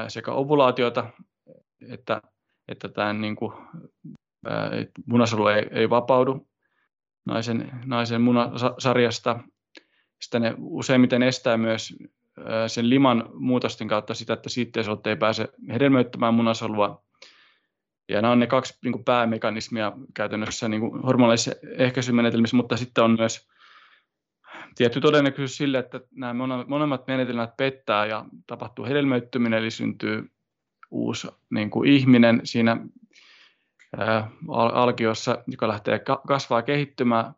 [0.07, 1.09] sekä ovulaatiota
[1.89, 2.21] että
[2.67, 3.53] että tämä niin kuin,
[5.05, 6.47] munasolu ei, ei vapaudu
[7.25, 9.39] naisen, naisen munasarjasta.
[10.21, 11.95] Sitten ne useimmiten estää myös
[12.67, 17.03] sen liman muutosten kautta sitä, että siitteisot ei pääse hedelmöittämään munasolua.
[18.09, 23.03] Ja nämä on ne kaksi niin kuin päämekanismia käytännössä niin kuin hormonallisissa ehkäisymenetelmissä, mutta sitten
[23.03, 23.47] on myös
[24.75, 26.33] tietty todennäköisyys sille, että nämä
[26.67, 30.29] molemmat menetelmät pettää ja tapahtuu hedelmöittyminen, eli syntyy
[30.93, 32.77] uusi niin kuin ihminen siinä
[34.73, 37.33] alkiossa, joka lähtee kasvaa kehittymään.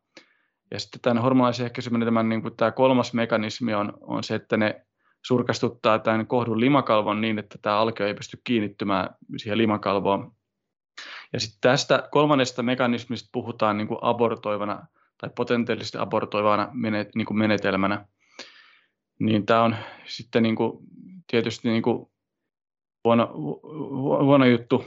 [0.71, 4.85] Ja sitten tämän hormonaalisen ehkäisymenetelmän niin kuin tämä kolmas mekanismi on, on se, että ne
[5.25, 10.31] surkastuttaa tämän kohdun limakalvon niin, että tämä alkio ei pysty kiinnittymään siihen limakalvoon.
[11.33, 14.87] Ja sitten tästä kolmannesta mekanismista puhutaan niin kuin abortoivana
[15.17, 16.69] tai potentiaalisesti abortoivana
[17.15, 18.05] niin kuin menetelmänä.
[19.19, 20.77] Niin tämä on sitten niin kuin,
[21.27, 22.09] tietysti niin kuin
[23.05, 23.31] huono,
[24.23, 24.85] huono juttu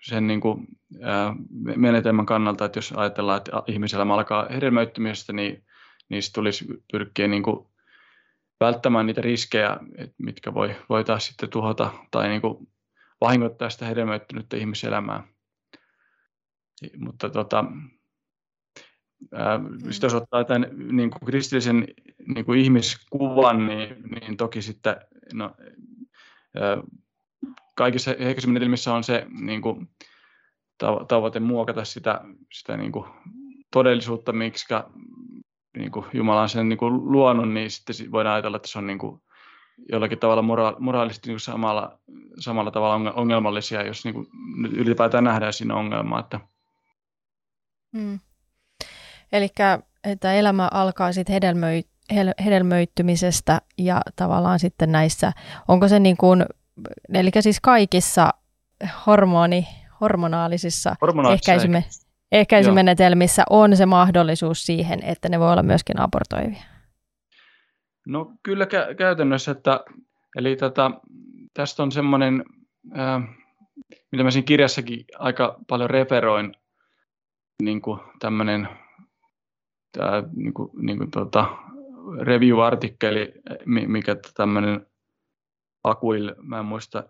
[0.00, 0.66] sen niin kuin,
[1.02, 1.34] ää,
[1.76, 5.64] menetelmän kannalta, että jos ajatellaan, että ihmisellä alkaa hedelmöittymisestä, niin
[6.08, 7.66] niistä tulisi pyrkiä niin kuin,
[8.60, 9.76] välttämään niitä riskejä,
[10.18, 12.68] mitkä voi, voi taas sitten tuhota tai niin kuin,
[13.20, 15.24] vahingoittaa sitä hedelmöittynyttä ihmiselämää.
[16.98, 17.64] Mutta tota,
[19.32, 19.78] ää, mm.
[20.02, 21.86] jos ottaa tämän niin kuin kristillisen
[22.34, 24.96] niin kuin ihmiskuvan, niin, niin toki sitten
[25.32, 25.56] no,
[26.56, 26.82] ää,
[27.78, 29.88] kaikissa ehkäisymenetelmissä on se niin kuin,
[31.08, 32.20] tavoite muokata sitä,
[32.52, 33.04] sitä niin kuin,
[33.72, 34.74] todellisuutta, miksi
[35.76, 38.86] niin kuin Jumala on sen niin kuin, luonut, niin sitten voidaan ajatella, että se on
[38.86, 39.22] niin kuin,
[39.92, 41.98] jollakin tavalla mora- moraalisesti niin samalla,
[42.38, 44.26] samalla tavalla ongelmallisia, jos niin kuin,
[44.72, 46.20] ylipäätään nähdään siinä ongelmaa.
[46.20, 46.40] Että...
[47.96, 48.18] Hmm.
[49.32, 49.48] Eli
[50.04, 51.82] että elämä alkaa sitten hedelmöi,
[52.44, 55.32] hedelmöittymisestä ja tavallaan sitten näissä,
[55.68, 56.44] onko se niin kuin
[57.14, 58.30] eli siis kaikissa
[59.06, 59.66] hormoni,
[60.00, 60.96] hormonaalisissa
[61.32, 61.84] ehkäisyme,
[62.32, 66.62] ehkäisymenetelmissä on se mahdollisuus siihen, että ne voi olla myöskin abortoivia.
[68.06, 69.80] No kyllä kä- käytännössä, että
[70.36, 70.90] eli tätä,
[71.54, 72.44] tästä on semmoinen,
[72.98, 73.22] äh,
[74.12, 76.54] mitä mä siinä kirjassakin aika paljon referoin,
[77.62, 78.68] niin kuin tämmöinen
[79.92, 81.56] tämä niin kuin, niin kuin, tota,
[82.20, 83.32] review-artikkeli,
[83.66, 84.86] mikä tämmöinen
[85.84, 87.04] Akuil, mä en muista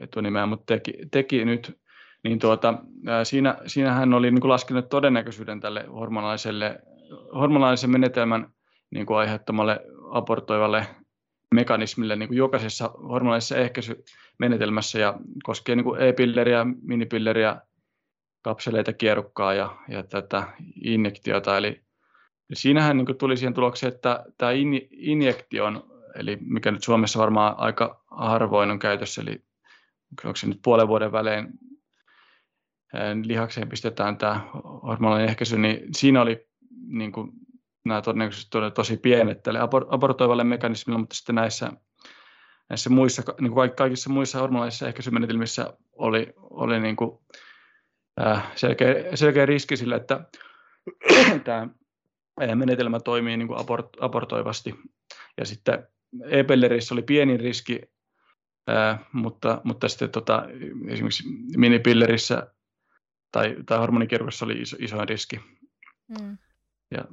[0.00, 1.78] etunimeä, mutta teki, teki nyt,
[2.24, 2.74] niin tuota,
[3.24, 6.78] siinä, siinä hän oli niin kuin laskenut todennäköisyyden tälle hormonalaiselle,
[7.34, 8.50] hormonaalisen menetelmän
[8.90, 9.80] niin kuin aiheuttamalle
[10.10, 10.86] abortoivalle
[11.54, 17.60] mekanismille niin kuin jokaisessa hormonaalisessa ehkäisymenetelmässä ja koskee niin kuin e-pilleriä, minipilleriä,
[18.42, 20.48] kapseleita, kierukkaa ja, ja tätä
[20.84, 21.56] injektiota.
[21.56, 21.80] Eli
[22.52, 27.54] siinähän niin kuin tuli siihen tulokseen, että tämä in, injektion, eli mikä nyt Suomessa varmaan
[27.58, 29.44] aika harvoin on käytössä, eli
[30.24, 31.48] onko se nyt puolen vuoden välein
[33.24, 34.40] lihakseen pistetään tämä
[34.82, 36.48] hormonaalinen ehkäisy, niin siinä oli
[36.86, 37.32] niin kuin,
[37.84, 41.72] nämä todennäköisesti tosi pienet tälle abortoivalle mekanismille, mutta sitten näissä,
[42.68, 47.18] näissä muissa, niin kuin kaikissa muissa hormonaalisissa ehkäisymenetelmissä oli, oli niin kuin,
[48.26, 50.24] äh, selkeä, selkeä riski sille, että
[51.44, 51.68] tämä
[52.54, 54.74] menetelmä toimii niin kuin abort, abortoivasti.
[55.38, 55.88] Ja sitten
[56.24, 57.80] e-pellerissä oli pieni riski,
[58.66, 60.42] ää, mutta, mutta sitten tota,
[60.88, 61.24] esimerkiksi
[61.56, 62.52] minipillerissä
[63.32, 65.40] tai, tai hormonikirkossa oli iso, iso riski.
[66.08, 66.38] Mm.
[66.90, 67.04] Ja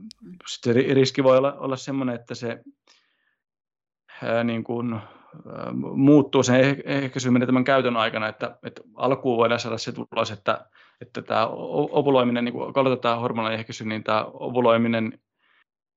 [0.47, 2.63] sitten riski voi olla, olla sellainen, että se
[4.23, 5.01] ää, niin kuin, ää,
[5.95, 10.69] muuttuu sen eh, ehkäisymenetelmän käytön aikana, että, että alkuun voidaan saada se tulos, että,
[11.01, 15.19] että tämä ovuloiminen, niin kun aloitetaan hormonaalehkäisy, niin tämä ovuloiminen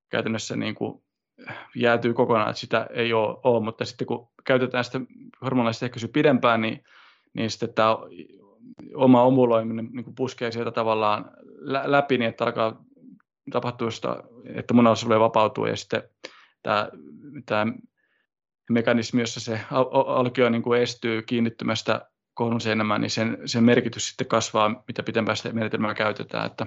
[0.09, 1.06] käytännössä niin kuin
[1.75, 3.65] jäätyy kokonaan, että sitä ei ole, ole.
[3.65, 5.01] mutta sitten kun käytetään sitä
[5.45, 6.85] hormonaalista ehkäisyä pidempään, niin,
[7.35, 7.97] niin sitten tämä
[8.95, 11.31] oma ovuloiminen niin puskee sieltä tavallaan
[11.85, 12.85] läpi niin, että alkaa
[13.51, 14.23] tapahtua sitä,
[14.55, 16.03] että munasolue vapautuu ja sitten
[16.63, 16.89] tämä,
[17.47, 17.67] tämä
[18.71, 19.61] mekanismi, jossa se
[20.07, 25.37] alkio niin kuin estyy kiinnittymästä kohdun seinämään, niin sen, sen merkitys sitten kasvaa, mitä pitempään
[25.37, 26.47] sitä menetelmää käytetään.
[26.47, 26.67] Että,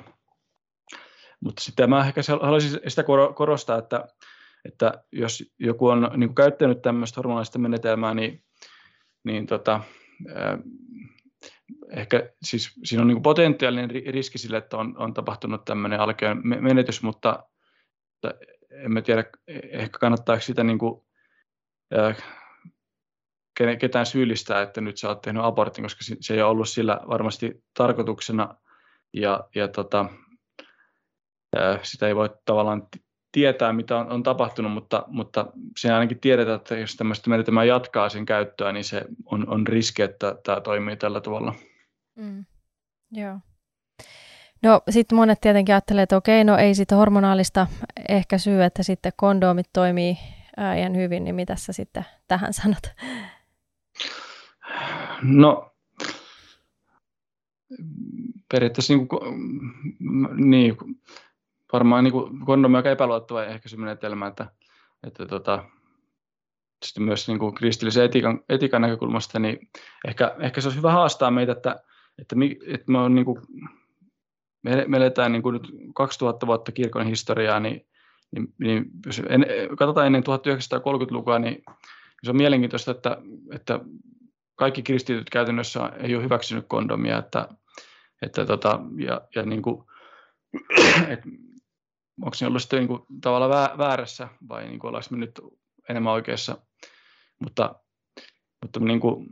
[1.40, 3.04] mutta sitten mä ehkä haluaisin sitä
[3.36, 4.08] korostaa, että,
[4.66, 8.44] että jos joku on niin käyttänyt tämmöistä hormonaalista menetelmää, niin,
[9.24, 9.82] niin tota,
[11.90, 17.04] ehkä siis siinä on niin potentiaalinen riski sille, että on, on tapahtunut tämmöinen alkeon menetys,
[17.04, 17.44] mutta,
[18.72, 21.02] en tiedä, ehkä kannattaako sitä niin kuin,
[23.80, 27.64] ketään syyllistää, että nyt sä oot tehnyt abortin, koska se ei ole ollut sillä varmasti
[27.74, 28.56] tarkoituksena.
[29.14, 30.06] Ja, ja tota,
[31.84, 32.88] sitä ei voi tavallaan
[33.32, 35.46] tietää, mitä on, on tapahtunut, mutta, mutta
[35.78, 40.02] se ainakin tiedetään, että jos tämmöistä menetelmää jatkaa sen käyttöä, niin se on, on riski,
[40.02, 41.54] että tämä toimii tällä tavalla.
[42.16, 42.46] Mm.
[43.12, 43.40] Joo.
[44.64, 47.68] No sitten monet tietenkin ajattelee, että okei, no ei sitä hormonaalista
[48.10, 50.18] ehkä syy, että sitten kondomit toimii
[50.78, 52.84] ihan hyvin, niin mitä sä sitten tähän sanot?
[55.22, 55.76] No
[58.52, 59.22] periaatteessa niin kuin,
[60.50, 60.78] niin,
[61.74, 64.48] varmaan niin kondomi on aika epäluottava ehkäisymenetelmä, että,
[65.08, 65.64] että tota,
[66.86, 69.70] sitten myös niin kuin kristillisen etiikan, etiikan näkökulmasta, niin
[70.08, 71.76] ehkä, ehkä se olisi hyvä haastaa meitä, että,
[72.18, 73.42] että, mi, että me, on, niin kuin,
[74.64, 77.88] me, me eletään niin kuin nyt 2000 vuotta kirkon historiaa, niin,
[78.32, 79.46] niin, niin jos en,
[79.78, 81.64] katsotaan ennen 1930-lukua, niin
[82.24, 83.18] se on mielenkiintoista, että,
[83.52, 83.80] että
[84.56, 87.48] kaikki kristityt käytännössä ei ole hyväksynyt kondomia, että,
[88.22, 89.84] että tota, ja, ja niin kuin,
[91.08, 91.30] että
[92.22, 95.42] onko se ollut sitten niin kuin, tavallaan väärässä vai niin kuin, ollaanko me nyt
[95.90, 96.58] enemmän oikeassa.
[97.40, 97.76] Mutta,
[98.62, 99.28] mutta niin kuin,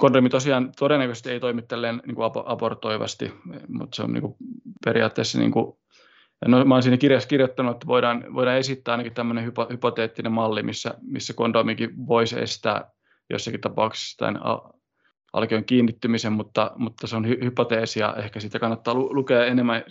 [0.00, 3.32] kondomi tosiaan todennäköisesti ei toimi tälleen niin kuin abortoivasti,
[3.68, 4.36] mutta se on niin kuin,
[4.84, 5.78] periaatteessa, niin kuin,
[6.46, 10.62] no, mä olen siinä kirjassa kirjoittanut, että voidaan, voidaan esittää ainakin tämmöinen hypo, hypoteettinen malli,
[10.62, 12.90] missä, missä kondomikin voisi estää
[13.30, 14.40] jossakin tapauksessa tämän
[15.36, 19.84] alkeon kiinnittymisen, mutta, mutta se on hy- hypoteesi ja ehkä sitä kannattaa lu- lukea enemmän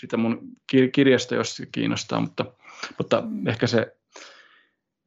[0.00, 0.38] sitä mun
[0.72, 2.44] kir- kirjasta, jos se kiinnostaa, mutta,
[2.98, 3.46] mutta mm.
[3.46, 3.96] ehkä se,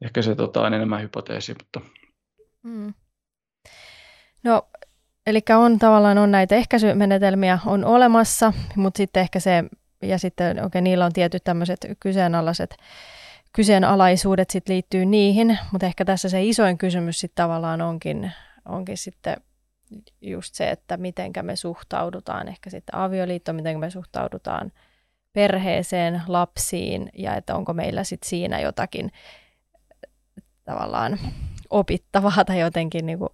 [0.04, 1.54] ehkä se tota, on enemmän hypoteesi.
[1.54, 1.80] Mutta...
[2.62, 2.94] Mm.
[4.42, 4.68] No,
[5.26, 9.64] eli on tavallaan on näitä ehkäisymenetelmiä on olemassa, mutta sitten ehkä se,
[10.02, 12.76] ja sitten okay, niillä on tietyt tämmöiset kyseenalaiset
[13.52, 18.32] kyseenalaisuudet sit liittyy niihin, mutta ehkä tässä se isoin kysymys sitten tavallaan onkin,
[18.64, 19.36] onkin sitten
[20.20, 24.72] just se, että miten me suhtaudutaan ehkä sitten avioliittoon, miten me suhtaudutaan
[25.32, 29.12] perheeseen, lapsiin ja että onko meillä sitten siinä jotakin
[30.64, 31.18] tavallaan
[31.70, 33.30] opittavaa tai jotenkin niin kuin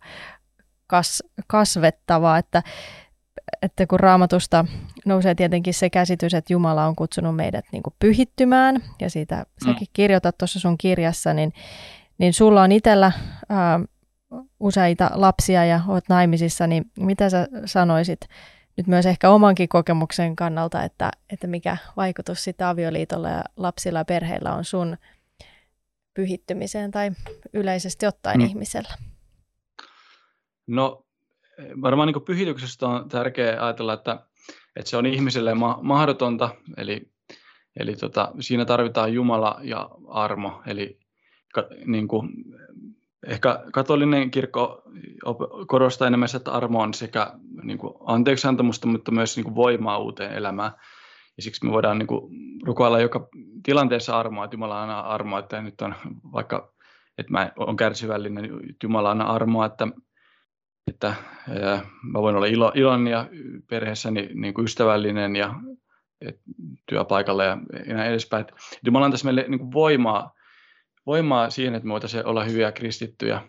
[0.86, 2.62] kas, kasvettavaa, että,
[3.62, 4.64] että kun raamatusta
[5.06, 9.72] nousee tietenkin se käsitys, että Jumala on kutsunut meidät niin kuin pyhittymään ja siitä mm.
[9.72, 11.52] säkin kirjoitat tuossa sun kirjassa, niin,
[12.18, 13.12] niin sulla on itsellä
[14.60, 18.20] useita lapsia ja olet naimisissa, niin mitä sä sanoisit
[18.76, 24.04] nyt myös ehkä omankin kokemuksen kannalta, että, että mikä vaikutus sitä avioliitolla ja lapsilla ja
[24.04, 24.96] perheillä on sun
[26.14, 27.10] pyhittymiseen tai
[27.54, 28.46] yleisesti ottaen mm.
[28.46, 28.94] ihmisellä?
[30.66, 31.06] No
[31.82, 34.26] varmaan niin pyhityksestä on tärkeää ajatella, että,
[34.76, 37.10] että se on ihmiselle ma- mahdotonta, eli,
[37.76, 40.98] eli tota, siinä tarvitaan Jumala ja armo, eli
[41.54, 42.28] ka, niin kuin,
[43.26, 44.83] ehkä katolinen kirkko
[45.66, 50.33] korostaa enemmän että armo on sekä niin kuin anteeksiantamusta, mutta myös niin kuin voimaa uuteen
[50.33, 50.72] elämään.
[51.37, 53.28] Ja siksi me voidaan niin kuin, rukoilla joka
[53.62, 55.94] tilanteessa armoa, että Jumala anna armoa, että nyt on
[56.33, 56.72] vaikka,
[57.18, 59.88] että mä olen kärsivällinen, että Jumala anna armoa, että,
[60.88, 61.14] että
[62.02, 63.28] mä voin olla ilo, iloinen ja
[63.70, 65.54] perheessäni niin kuin ystävällinen ja
[66.87, 68.40] työpaikalla ja näin edespäin.
[68.40, 68.54] Että
[68.85, 70.33] Jumala antaisi meille niin kuin voimaa,
[71.08, 73.40] voimaa siihen, että me voitaisiin olla hyviä kristittyjä.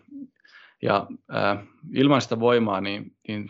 [0.82, 1.58] Ja äh,
[1.94, 3.50] ilman sitä voimaa niin, niin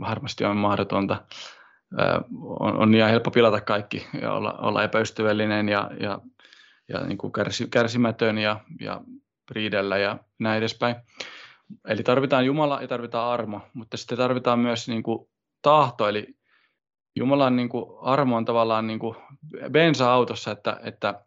[0.00, 1.24] varmasti on mahdotonta
[2.60, 6.20] on, on niin helppo pilata kaikki ja olla, olla epäystävällinen ja, ja,
[6.88, 9.00] ja niin kuin kärsi, kärsimätön ja, ja
[9.50, 10.96] riidellä ja näin edespäin.
[11.88, 15.28] Eli tarvitaan Jumala ja tarvitaan armo, mutta sitten tarvitaan myös niin kuin
[15.62, 16.26] tahto, eli
[17.16, 19.16] Jumalan niin kuin armo on tavallaan niin kuin
[19.72, 21.24] bensa-autossa, että, että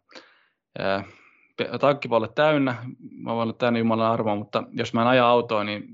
[0.78, 1.04] ää,
[1.80, 2.76] tankki voi olla täynnä,
[3.10, 5.84] mä voin olla täynnä Jumalan armoa, mutta jos mä en aja autoa, niin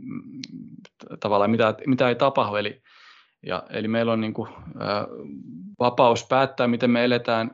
[1.20, 2.82] tavallaan mitä, mitä ei tapahdu, eli
[3.46, 5.06] ja, eli meillä on niin kuin, ä,
[5.78, 7.50] vapaus päättää, miten me eletään.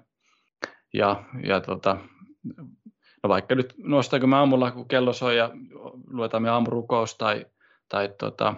[0.94, 1.96] Ja, ja tota,
[3.22, 5.50] no vaikka nyt nostaanko me aamulla, kun kello soi ja
[6.10, 7.46] luetaan me aamurukous tai,
[7.88, 8.54] tai tota,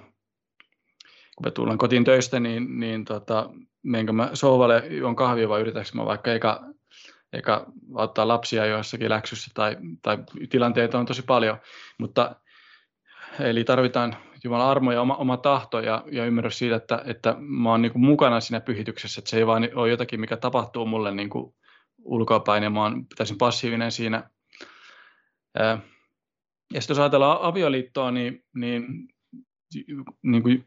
[1.37, 3.51] kun me tullaan kotiin töistä, niin, niin tota,
[3.83, 6.65] menenkö mä sohvalle juon kahvia vai yritänkö mä vaikka eka,
[7.33, 10.19] eka auttaa lapsia joissakin läksyssä tai, tai
[10.51, 11.59] tilanteita on tosi paljon,
[11.99, 12.37] mutta
[13.41, 17.71] eli tarvitaan Jumalan armo ja oma, oma tahto ja, ja ymmärrys siitä, että, että mä
[17.71, 21.15] oon niin kuin mukana siinä pyhityksessä, että se ei vaan ole jotakin, mikä tapahtuu mulle
[21.15, 21.55] niin kuin
[22.05, 24.31] ulkoapäin ja mä oon täysin passiivinen siinä.
[26.75, 29.09] Ja sitten jos ajatellaan avioliittoa, niin, niin,
[30.23, 30.67] niin kuin,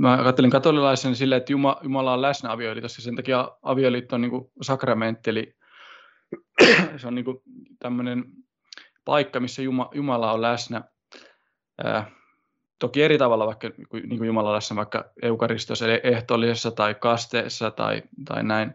[0.00, 4.30] mä ajattelin katolilaisen sille, että Jumala, Jumala on läsnä avioliitossa, sen takia avioliitto on niin
[4.30, 5.56] kuin sakramentti, eli
[6.96, 7.42] se on niin kuin
[7.78, 8.24] tämmöinen
[9.04, 9.62] paikka, missä
[9.94, 10.82] Jumala on läsnä.
[12.78, 18.42] Toki eri tavalla vaikka niin kuin Jumalalassa vaikka eukaristiossa, eli ehtoollisessa tai kasteessa tai, tai
[18.42, 18.74] näin,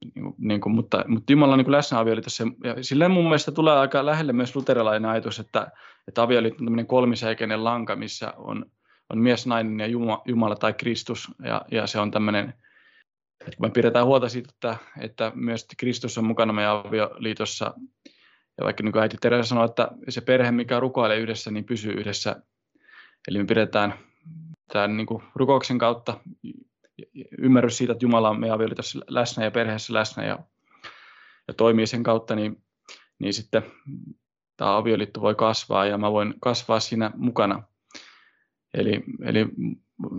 [0.00, 2.44] niin kuin, niin kuin, mutta, mutta Jumala on niin läsnä avioliitossa.
[2.64, 5.70] Ja silleen mun mielestä tulee aika lähelle myös luterilainen ajatus, että,
[6.08, 8.66] että avioliitto on tämmöinen kolmiseikäinen lanka, missä on,
[9.10, 11.28] on mies, nainen ja Jumala, Jumala tai Kristus.
[11.44, 12.54] Ja, ja se on tämmöinen,
[13.40, 17.74] että kun me pidetään huolta siitä, että, että myös Kristus on mukana meidän avioliitossa,
[18.58, 21.92] ja vaikka niin kuin äiti Teresa sanoi, että se perhe, mikä rukoilee yhdessä, niin pysyy
[21.92, 22.42] yhdessä.
[23.28, 23.94] Eli me pidetään
[24.72, 26.20] tämän niin kuin rukouksen kautta
[27.38, 30.38] ymmärrys siitä, että Jumala on meidän avioliitossa läsnä ja perheessä läsnä ja,
[31.48, 32.62] ja toimii sen kautta, niin,
[33.18, 33.62] niin sitten
[34.56, 37.62] tämä avioliitto voi kasvaa ja mä voin kasvaa siinä mukana.
[38.74, 39.46] Eli, eli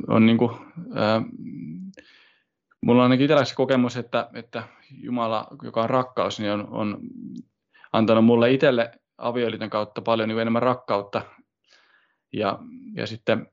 [0.07, 0.51] on niin kuin,
[0.95, 1.21] ää,
[2.81, 6.97] mulla on ainakin itselläksi kokemus, että, että Jumala, joka on rakkaus, niin on, on
[7.93, 11.21] antanut mulle itselle avioliiton kautta paljon niin enemmän rakkautta.
[12.33, 12.59] Ja,
[12.95, 13.47] ja sitten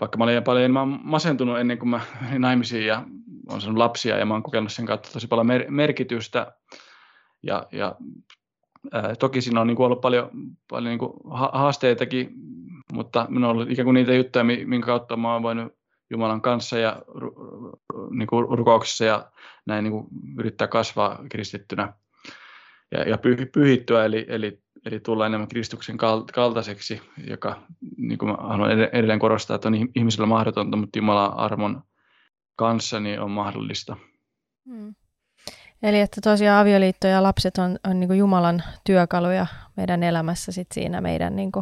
[0.00, 3.04] vaikka mä olin paljon enemmän masentunut ennen kuin mä menin naimisiin ja
[3.48, 6.52] olen saanut lapsia ja mä olen kokenut sen kautta tosi paljon mer- merkitystä.
[7.42, 7.94] Ja, ja
[8.92, 10.30] ää, toki siinä on niin kuin ollut paljon,
[10.70, 11.12] paljon niin kuin
[11.52, 12.32] haasteitakin,
[12.96, 15.72] mutta minulla on ollut ikään kuin niitä juttuja, minkä kautta mä olen voinut
[16.10, 17.02] Jumalan kanssa ja
[18.10, 19.30] niin kuin rukouksessa ja
[19.66, 20.06] näin niin kuin
[20.38, 21.92] yrittää kasvaa kristittynä
[22.92, 23.18] ja, ja
[23.52, 25.96] pyhittyä, eli, eli, eli tulla enemmän Kristuksen
[26.32, 27.62] kaltaiseksi, joka,
[27.96, 31.82] niin kuin mä haluan edelleen korostaa, että on ihmisellä mahdotonta, mutta Jumalan armon
[32.56, 33.96] kanssa niin on mahdollista.
[34.68, 34.94] Hmm.
[35.82, 41.00] Eli että tosiaan avioliitto ja lapset on, on niin Jumalan työkaluja meidän elämässä sit siinä
[41.00, 41.52] meidän niin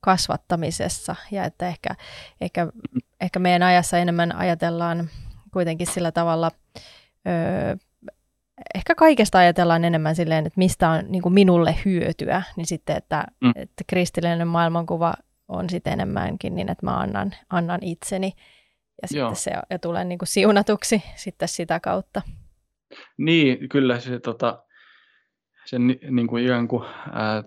[0.00, 1.94] kasvattamisessa ja että ehkä,
[2.40, 2.66] ehkä,
[3.20, 5.10] ehkä meidän ajassa enemmän ajatellaan
[5.52, 6.50] kuitenkin sillä tavalla
[7.26, 7.76] öö,
[8.74, 13.52] ehkä kaikesta ajatellaan enemmän silleen, että mistä on niin minulle hyötyä, niin sitten, että, mm.
[13.54, 15.14] että kristillinen maailmankuva
[15.48, 18.32] on sitten enemmänkin niin, että mä annan, annan itseni
[19.02, 19.34] ja sitten Joo.
[19.34, 22.22] se ja tulen niin kuin siunatuksi sitten sitä kautta.
[23.18, 24.62] Niin, kyllä se tota,
[25.64, 27.44] sen niin kuin ikään kuin ää,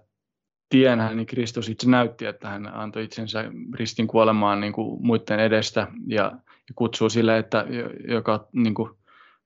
[0.70, 5.88] tienhän niin Kristus itse näytti, että hän antoi itsensä ristin kuolemaan niin kuin muiden edestä
[6.08, 7.66] ja, ja kutsuu sille, että
[8.08, 8.90] joka niin kuin,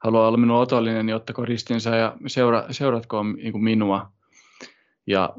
[0.04, 4.12] haluaa olla minun otollinen, niin ottako ristinsä ja seura, seuratko niin kuin minua.
[5.08, 5.34] Ja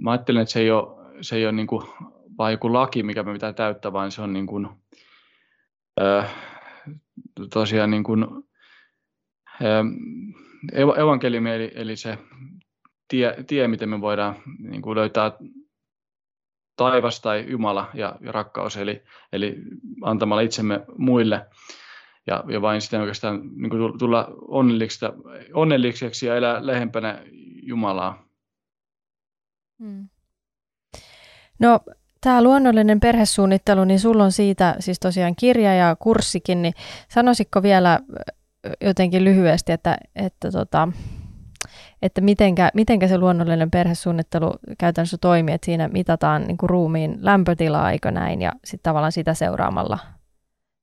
[0.00, 1.82] mä ajattelen, että se ei ole, se ei ole niin kuin
[2.38, 4.68] vain joku laki, mikä me pitää täyttää, vaan se on niin kuin,
[7.52, 8.26] tosiaan niin kuin,
[10.96, 12.18] evankeliumi eli, eli se
[13.10, 15.32] tie, tie, miten me voidaan niin kuin löytää
[16.76, 19.02] taivas tai Jumala ja, ja rakkaus, eli,
[19.32, 19.56] eli
[20.02, 21.46] antamalla itsemme muille
[22.26, 24.28] ja, ja vain sitten oikeastaan niin kuin tulla
[25.54, 27.22] onnelliseksi ja elää lähempänä
[27.62, 28.24] Jumalaa.
[29.78, 30.08] Hmm.
[31.58, 31.80] No
[32.20, 36.74] tämä luonnollinen perhesuunnittelu, niin sulla on siitä siis tosiaan kirja ja kurssikin, niin
[37.08, 38.00] sanoisitko vielä
[38.80, 40.88] jotenkin lyhyesti, että, että, tota,
[42.02, 47.90] että mitenkä, mitenkä se luonnollinen perhesuunnittelu käytännössä toimii, että siinä mitataan niin kuin ruumiin lämpötilaa,
[47.90, 49.98] eikö näin, ja sitten tavallaan sitä seuraamalla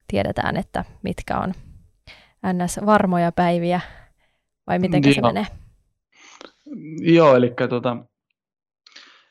[0.07, 1.53] tiedetään, että mitkä on
[2.53, 2.79] ns.
[2.85, 3.81] varmoja päiviä,
[4.67, 5.47] vai miten se menee?
[7.01, 7.97] Joo, eli tota,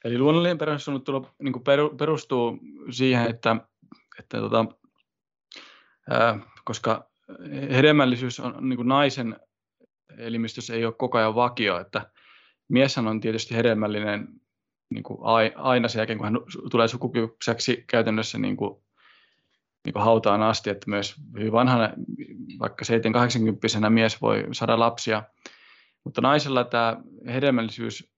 [0.07, 1.63] Eli luonnollinen perhesuunnittelu niin
[1.99, 2.59] perustuu
[2.91, 3.57] siihen, että,
[4.19, 4.67] että tota,
[6.11, 7.11] ää, koska
[7.71, 9.37] hedelmällisyys on niin kuin naisen
[10.19, 12.11] elimistössä ei ole koko ajan vakio, että
[12.69, 14.29] mieshän on tietysti hedelmällinen
[14.91, 15.19] niin kuin
[15.57, 16.39] aina sen jälkeen, kun hän
[16.71, 18.83] tulee sukukypsäksi käytännössä niin kuin,
[19.85, 21.93] niin kuin hautaan asti, että myös hyvin vanhana,
[22.61, 22.85] vaikka
[23.87, 25.23] 7-80 mies voi saada lapsia,
[26.05, 26.97] mutta naisella tämä
[27.27, 28.13] hedelmällisyys,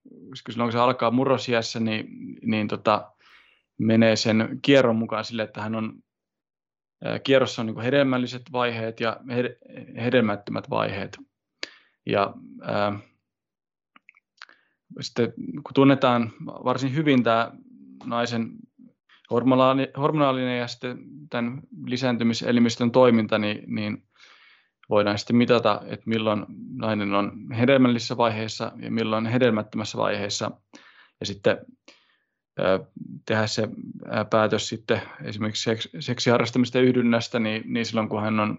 [0.50, 2.06] silloin kun se alkaa murrosiässä, niin,
[2.42, 3.12] niin tota,
[3.78, 6.02] menee sen kierron mukaan sille, että hän on
[7.24, 9.20] kierrossa on niin hedelmälliset vaiheet ja
[9.96, 11.18] hedelmättömät vaiheet.
[12.08, 12.98] Ja ää,
[15.00, 17.52] sitten kun tunnetaan varsin hyvin tämä
[18.04, 18.50] naisen
[19.96, 20.98] hormonaalinen ja sitten
[21.30, 24.02] tämän lisääntymiselimistön toiminta, niin, niin
[24.90, 30.50] voidaan sitten mitata, että milloin nainen on hedelmällisessä vaiheessa ja milloin hedelmättömässä vaiheessa.
[31.20, 31.58] Ja sitten
[33.26, 33.68] tehdä se
[34.30, 38.56] päätös sitten esimerkiksi seksiharrastamista yhdynnästä, niin, niin silloin kun hän on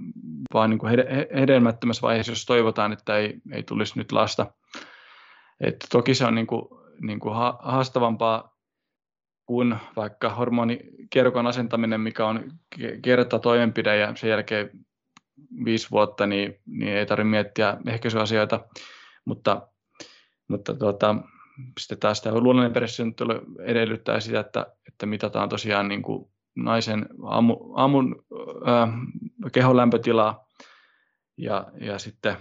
[0.54, 0.94] vain niin kuin
[1.40, 4.54] hedelmättömässä vaiheessa, jos toivotaan, että ei, ei tulisi nyt lasta.
[5.62, 6.62] Että toki se on niin kuin,
[7.02, 8.60] niin kuin haastavampaa
[9.46, 12.52] kuin vaikka hormonikierkon asentaminen, mikä on
[13.02, 14.70] kerta toimenpide ja sen jälkeen
[15.66, 18.66] viisi vuotta, niin, niin ei tarvitse miettiä ehkäisyasioita,
[19.26, 19.68] mutta,
[20.48, 21.16] mutta tuota,
[21.80, 22.74] sitten taas tämä luonnollinen
[23.60, 26.32] edellyttää sitä, että, että mitataan tosiaan niin kuin
[26.64, 28.26] naisen aamu, aamun
[28.68, 28.90] äh,
[29.52, 30.46] kehon lämpötilaa
[31.38, 32.38] ja, ja sitten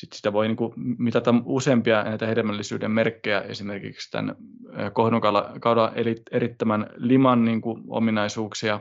[0.00, 4.36] sitten sitä voi niin kuin mitata useampia näitä hedelmällisyyden merkkejä, esimerkiksi tämän
[4.92, 5.92] kohdunkaudan
[6.30, 8.80] erittämän liman niin kuin ominaisuuksia.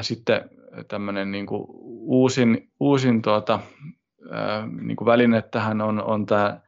[0.00, 0.50] Sitten
[0.88, 1.64] tämmöinen niin kuin
[2.00, 3.60] uusin, uusin tuota,
[4.80, 6.60] niin kuin väline tähän on, on tämä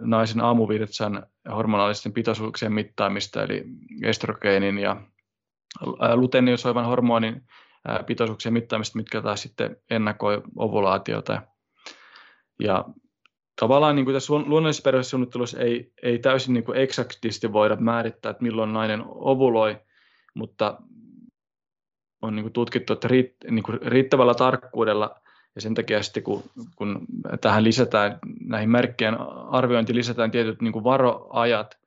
[0.00, 3.64] naisen aamuvirtsan hormonaalisten pitoisuuksien mittaamista, eli
[4.02, 5.02] estrogeenin ja
[6.14, 7.42] luteiniosoivan hormonin
[8.06, 11.42] pitoisuuksien mittaamista, mitkä taas sitten ennakoi ovulaatiota.
[12.62, 12.84] Ja
[13.60, 18.42] tavallaan niin kuin tässä luonnollisessa perhesuunnittelussa ei, ei täysin niin kuin eksaktisti voida määrittää, että
[18.42, 19.80] milloin nainen ovuloi,
[20.34, 20.78] mutta
[22.22, 23.08] on niin kuin tutkittu, että
[23.50, 25.20] niin riittävällä tarkkuudella
[25.54, 26.42] ja sen takia sitten kun,
[26.76, 27.06] kun
[27.40, 29.20] tähän lisätään, näihin merkkien
[29.50, 31.78] arviointi lisätään tietyt niin kuin varoajat,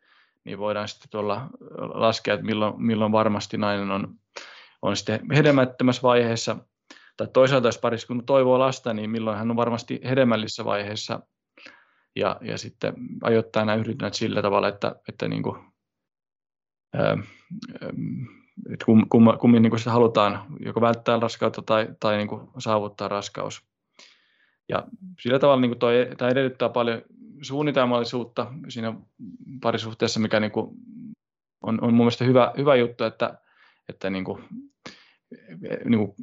[0.44, 1.48] niin voidaan sitten tuolla
[1.94, 4.16] laskea, että milloin, milloin varmasti nainen on,
[4.82, 6.58] on sitten hedelmättömässä vaiheessa,
[7.18, 11.20] tai toisaalta jos pariskunta toivoo lasta, niin milloin hän on varmasti hedelmällisessä vaiheessa,
[12.16, 12.94] ja, ja sitten
[13.24, 15.58] ajoittaa nämä yhdynnät sillä tavalla, että, että niin kuin,
[18.74, 23.08] että kum, kum, kummin niin sitä halutaan joko välttää raskautta tai, tai niin kuin saavuttaa
[23.08, 23.64] raskaus.
[24.70, 24.88] Ja
[25.20, 27.02] sillä tavalla niin kuin toi, tämä edellyttää paljon
[27.42, 28.94] suunnitelmallisuutta siinä
[29.62, 30.70] parisuhteessa, mikä niin kuin
[31.64, 33.38] on, on mun mielestä hyvä, hyvä juttu, että,
[33.90, 34.44] että niin kuin,
[35.86, 36.16] niin kuin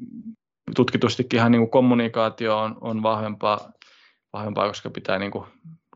[0.77, 3.73] tutkitustikin ihan niin kuin kommunikaatio on, on vahvempaa,
[4.33, 5.45] vahvempaa, koska pitää niin kuin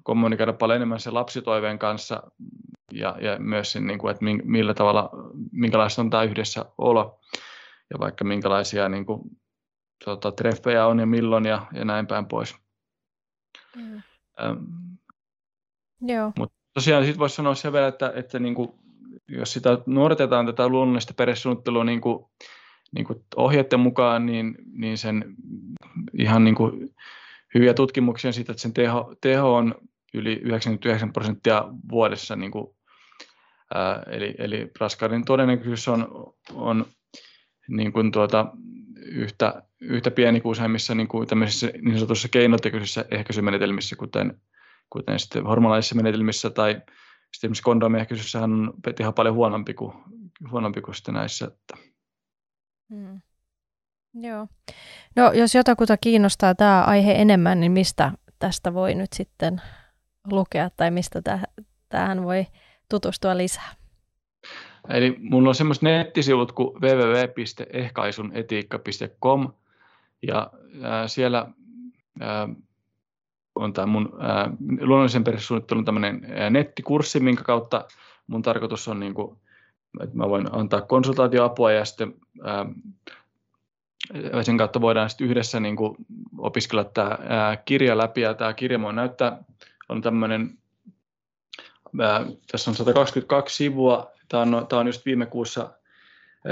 [0.03, 2.23] kommunikoida paljon enemmän sen lapsitoiveen kanssa
[2.93, 5.11] ja, ja myös sen, niin kuin, että millä tavalla,
[5.53, 7.21] minkälaista on tämä yhdessä olo
[7.91, 9.21] ja vaikka minkälaisia niin kuin,
[10.05, 12.57] tota, treffejä on ja milloin ja, ja näin päin pois.
[13.77, 14.03] Mm.
[14.43, 14.65] Ähm,
[16.01, 16.33] Joo.
[16.39, 18.69] Mutta tosiaan sitten voisi sanoa sen verran, että, että niin kuin,
[19.29, 22.25] jos sitä nuoretetaan tätä luonnollista perhesuunnittelua niin kuin,
[22.93, 25.35] niin kuin ohjeiden mukaan, niin, niin sen
[26.19, 26.95] ihan niin kuin
[27.55, 29.75] hyviä tutkimuksia siitä, että sen teho, teho on
[30.15, 32.37] yli 99 prosenttia vuodessa.
[32.37, 32.67] Niin kuin,
[33.75, 36.09] ää, eli, eli raskauden todennäköisyys on,
[36.55, 36.87] on
[37.69, 38.47] niin kuin tuota,
[38.97, 41.27] yhtä, yhtä pieni kuin useimmissa niin, kuin
[41.83, 44.41] niin sanotussa keinotekoisissa ehkäisymenetelmissä, kuten,
[44.91, 49.93] kuten sitten hormonaalisissa menetelmissä tai sitten esimerkiksi kondomiehkäisyssä on teho paljon huonompi kuin,
[50.51, 51.47] huonompi kuin sitten näissä.
[51.47, 51.77] Että.
[52.95, 53.21] Hmm.
[54.15, 54.47] Joo.
[55.17, 59.63] No jos jotakuta kiinnostaa tämä aihe enemmän, niin mistä tästä voi nyt sitten
[60.31, 61.23] lukea tai mistä
[61.89, 62.47] tähän voi
[62.89, 63.75] tutustua lisää?
[64.89, 69.53] Eli mulla on semmoiset nettisivut kuin www.ehkaisunetiikka.com
[70.23, 70.51] ja
[70.83, 71.47] ää, siellä
[72.21, 72.49] ää,
[73.55, 74.51] on tämä mun ää,
[74.81, 77.85] luonnollisen perhesuunnittelun tämmöinen nettikurssi, minkä kautta
[78.27, 79.39] mun tarkoitus on, niin kuin,
[80.03, 82.15] että mä voin antaa konsultaatioapua ja sitten
[82.45, 82.67] ää,
[84.43, 85.77] sen kautta voidaan sitten yhdessä niin
[86.39, 89.45] opiskella tämä ää, kirja läpi ja tämä kirja voi näyttää,
[89.89, 90.59] on tämmöinen,
[92.01, 95.71] ää, tässä on 122 sivua, tämä on, tämä on just viime kuussa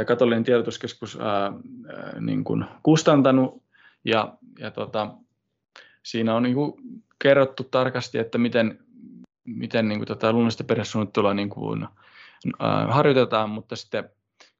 [0.07, 3.63] katolinen tiedotuskeskus ää, ää, niin kuin kustantanut.
[4.05, 5.15] Ja, ja tota,
[6.03, 6.73] siinä on niin kuin
[7.23, 8.79] kerrottu tarkasti, että miten,
[9.45, 11.89] miten niin kuin tota luonnollista perhesuunnittelua niin kuin,
[12.63, 14.11] äh, harjoitetaan, mutta sitten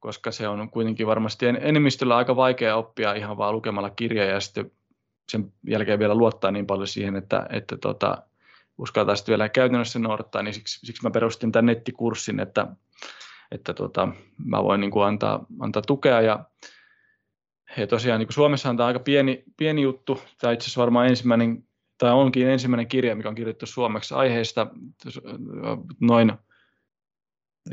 [0.01, 4.71] koska se on kuitenkin varmasti enemmistöllä aika vaikea oppia ihan vaan lukemalla kirjaa ja sitten
[5.33, 8.23] sen jälkeen vielä luottaa niin paljon siihen, että, että tota,
[8.79, 12.67] uskaltaa sitten vielä käytännössä noudattaa, niin siksi, siksi mä perustin tämän nettikurssin, että,
[13.51, 14.09] että tota,
[14.45, 16.21] mä voin niin kuin antaa, antaa tukea.
[16.21, 16.45] Ja
[17.77, 20.21] ja tosiaan niin kuin Suomessahan tämä aika pieni, pieni juttu.
[20.41, 21.65] Tämä itse asiassa varmaan ensimmäinen,
[21.99, 24.67] tai onkin ensimmäinen kirja, mikä on kirjoitettu suomeksi aiheesta.
[26.01, 26.33] Noin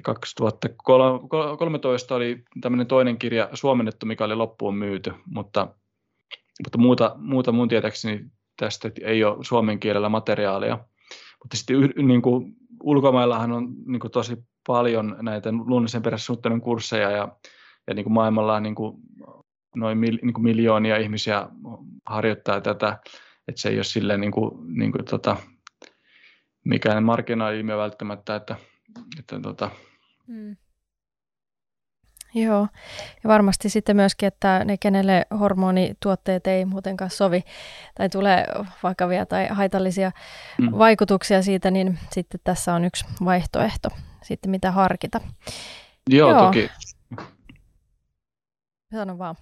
[0.03, 5.67] 2013 oli tämmöinen toinen kirja suomennettu, mikä oli loppuun myyty, mutta,
[6.63, 8.25] mutta muuta, muuta mun tietääkseni
[8.60, 10.80] tästä ei ole suomen kielellä materiaalia.
[11.43, 17.28] Mutta sitten niin kuin, ulkomaillahan on niin kuin, tosi paljon näitä luonnollisen perässuunnittelun kursseja ja,
[17.88, 18.97] ja niin kuin maailmalla on niin kuin,
[19.76, 21.49] noin mil, niin kuin miljoonia ihmisiä
[22.05, 22.97] harjoittaa tätä,
[23.47, 25.38] että se ei ole silleen niin kuin, niin kuin, tota,
[26.66, 28.55] mikään markkinaali välttämättä, että,
[29.20, 29.70] että tota,
[30.28, 30.55] mm.
[32.34, 32.67] Joo,
[33.23, 37.43] ja varmasti sitten myöskin, että ne, kenelle hormonituotteet ei muutenkaan sovi
[37.95, 38.45] tai tulee
[38.84, 40.11] vakavia tai haitallisia
[40.57, 40.71] mm.
[40.77, 43.89] vaikutuksia siitä, niin sitten tässä on yksi vaihtoehto
[44.23, 45.21] sitten, mitä harkita.
[46.09, 46.45] Joo, Joo.
[46.45, 46.69] toki.
[48.91, 49.36] Sano vaan.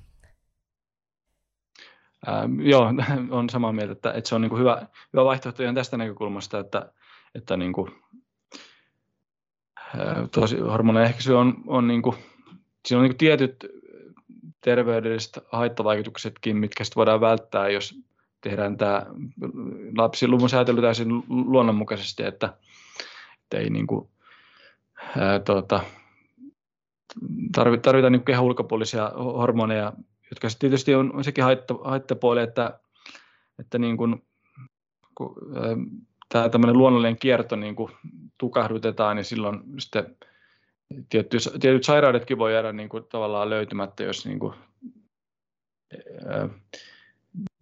[2.27, 2.93] Ähm, joo,
[3.38, 6.59] on samaa mieltä, että, että se on niin kuin hyvä, hyvä vaihtoehto ihan tästä näkökulmasta,
[6.59, 6.91] että,
[7.35, 7.91] että niin kuin,
[10.31, 12.15] tosi hormonen ehkäisy on, on niin kuin,
[12.86, 13.65] siinä on niin tietyt
[14.61, 17.95] terveydelliset haittavaikutuksetkin, mitkä sitten voidaan välttää, jos
[18.41, 19.05] tehdään tämä
[19.97, 22.53] lapsiluvun säätely täysin luonnonmukaisesti, että,
[23.43, 24.09] että ei niin kuin,
[25.17, 25.80] ää, tuota,
[27.82, 29.93] tarvita, niin kehon ulkopuolisia hormoneja
[30.30, 32.80] jotka sitten tietysti on, on sekin haitta, haittapuoli, että,
[33.59, 34.23] että niin kuin,
[35.15, 35.36] kun,
[36.30, 37.91] tämä tämmöinen luonnollinen kierto niin kuin
[38.38, 40.17] tukahdutetaan, niin silloin sitten
[41.09, 44.53] tietty, tietyt sairaudetkin voi jäädä niin kuin tavallaan löytymättä, jos niin kuin,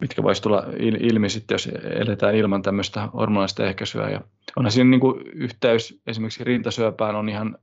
[0.00, 0.64] mitkä voisi tulla
[1.00, 4.10] ilmi sitten, jos eletään ilman tämmöistä hormonaalista ehkäisyä.
[4.10, 4.20] Ja
[4.56, 7.58] onhan siinä niin kuin yhteys esimerkiksi rintasyöpään on ihan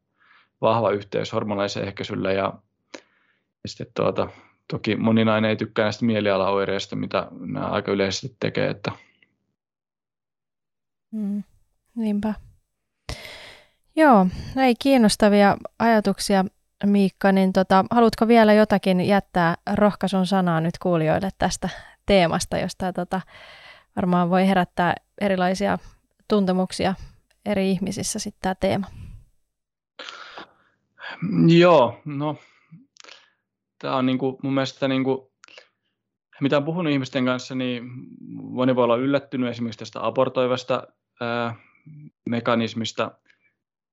[0.62, 2.54] vahva yhteys hormonaaliseen ehkäisylle ja,
[3.64, 4.30] ja sitten tuota,
[4.68, 8.70] Toki moni nainen ei tykkää näistä mielialaoireista, mitä nämä aika yleisesti tekee.
[8.70, 8.92] Että...
[11.12, 11.44] Mm,
[11.96, 12.34] niinpä.
[13.96, 14.28] Joo,
[14.58, 16.46] ei kiinnostavia ajatuksia
[16.86, 21.70] Miikka, niin tota, haluatko vielä jotakin jättää rohkaisun sanaa nyt kuulijoille tästä
[22.06, 23.22] teemasta, josta tota,
[23.96, 25.78] varmaan voi herättää erilaisia
[26.28, 26.96] tuntemuksia
[27.46, 28.88] eri ihmisissä sitten tämä teema?
[31.48, 32.38] Joo, no
[33.80, 35.20] tämä on niin kuin, mun mielestä, niin kuin,
[36.42, 37.84] mitä olen puhunut ihmisten kanssa, niin
[38.32, 40.88] moni voi olla yllättynyt esimerkiksi tästä abortoivasta
[41.22, 41.56] ää,
[42.30, 43.12] mekanismista.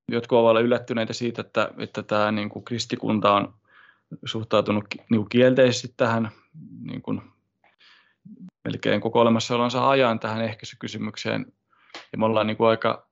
[0.07, 3.53] Jotkut ovat olla yllättyneitä siitä, että, että tämä niin kuin kristikunta on
[4.25, 6.31] suhtautunut niin kuin kielteisesti tähän
[6.81, 7.21] niin kuin,
[8.65, 11.53] melkein koko olemassaolonsa ajan tähän ehkäisykysymykseen.
[12.11, 13.07] Ja me ollaan niin kuin aika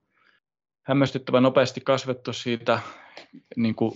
[0.83, 2.79] hämmästyttävän nopeasti kasvettu siitä
[3.55, 3.91] niin kuin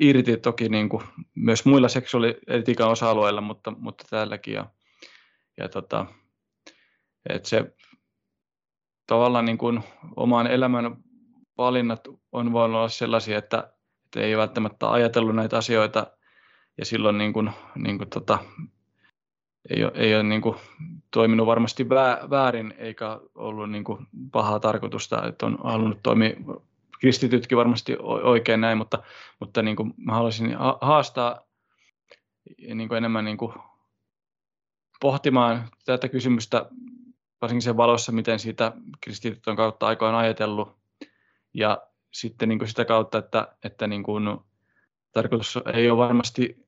[0.00, 1.02] irti toki niin kuin
[1.34, 4.54] myös muilla seksuaalietiikan osa-alueilla, mutta, mutta täälläkin.
[4.54, 4.66] Ja,
[5.56, 6.06] ja tota,
[7.28, 7.74] että se
[9.06, 9.80] tavallaan niin kuin
[10.16, 10.96] oman elämän
[11.58, 13.72] valinnat on voinut olla sellaisia, että,
[14.04, 16.06] että ei välttämättä ajatellut näitä asioita.
[16.78, 18.38] Ja silloin niin kuin, niin kuin tota,
[19.70, 20.56] ei ole, ei ole niin kuin
[21.10, 21.88] toiminut varmasti
[22.30, 26.30] väärin eikä ollut niin kuin pahaa tarkoitusta, että on halunnut toimia.
[27.00, 29.02] Kristitytkin varmasti oikein näin, mutta,
[29.40, 31.40] mutta niin kuin mä haluaisin haastaa
[32.74, 33.52] niin kuin enemmän niin kuin
[35.00, 36.66] pohtimaan tätä kysymystä
[37.40, 40.81] varsinkin sen valossa, miten siitä kristityt on kautta aikoin ajatellut
[41.54, 44.38] ja sitten niin kuin sitä kautta, että, että niin kuin
[45.12, 46.66] tarkoitus ei ole varmasti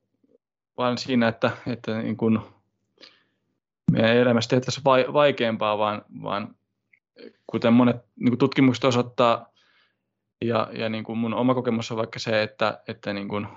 [0.77, 2.39] vaan siinä, että, että niin kuin
[3.91, 6.55] meidän elämästä tehtäisiin vaikeampaa, vaan, vaan
[7.47, 9.55] kuten monet niin kuin tutkimukset osoittaa,
[10.41, 13.47] ja, ja niin kuin mun oma kokemus on vaikka se, että, että niin kuin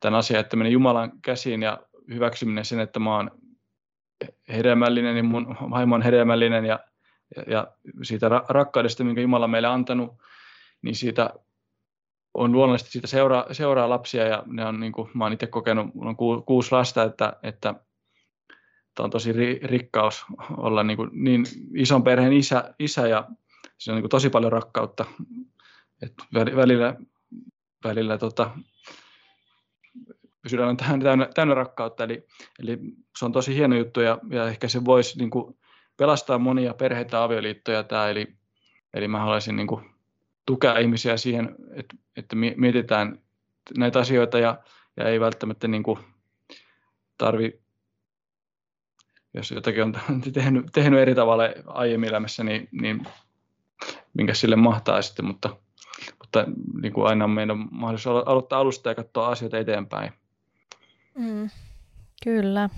[0.00, 3.30] tämän asian, että menen Jumalan käsiin ja hyväksyminen sen, että mä oon
[4.48, 6.80] hedelmällinen ja mun vaimo on hedelmällinen ja,
[7.36, 7.66] ja, ja
[8.02, 10.14] siitä rakkaudesta, minkä Jumala meille antanut,
[10.82, 11.30] niin siitä
[12.34, 15.94] on luonnollisesti siitä seuraa, seuraa lapsia ja ne on, niin kuin, mä oon itse kokenut,
[15.94, 17.74] mulla on ku, kuusi lasta, että, että
[18.98, 20.24] on tosi ri, rikkaus
[20.56, 23.28] olla niin, kuin, niin ison perheen isä, isä ja
[23.78, 25.04] se on niin kuin tosi paljon rakkautta.
[26.02, 26.12] Et
[26.56, 26.96] välillä,
[27.84, 28.50] välillä tota,
[30.46, 32.26] sydän on täynnä, täynnä rakkautta, eli,
[32.58, 32.78] eli
[33.18, 35.58] se on tosi hieno juttu ja, ja ehkä se voisi niin kuin,
[35.96, 38.36] pelastaa monia perheitä avioliittoja tämä, eli,
[38.94, 39.95] eli mä haluaisin niin kuin,
[40.46, 43.18] tukea ihmisiä siihen, että, että mietitään
[43.78, 44.58] näitä asioita ja,
[44.96, 45.98] ja ei välttämättä niin kuin,
[47.18, 47.60] tarvi,
[49.34, 49.94] jos jotakin on
[50.32, 53.06] tehnyt, tehnyt eri tavalla aiemmin elämässä, niin, niin
[54.14, 55.56] minkä sille mahtaa sitten, mutta,
[56.18, 56.44] mutta
[56.82, 60.12] niin kuin aina meidän on mahdollisuus aloittaa alusta ja katsoa asioita eteenpäin.
[61.18, 61.50] Mm,
[62.24, 62.70] kyllä.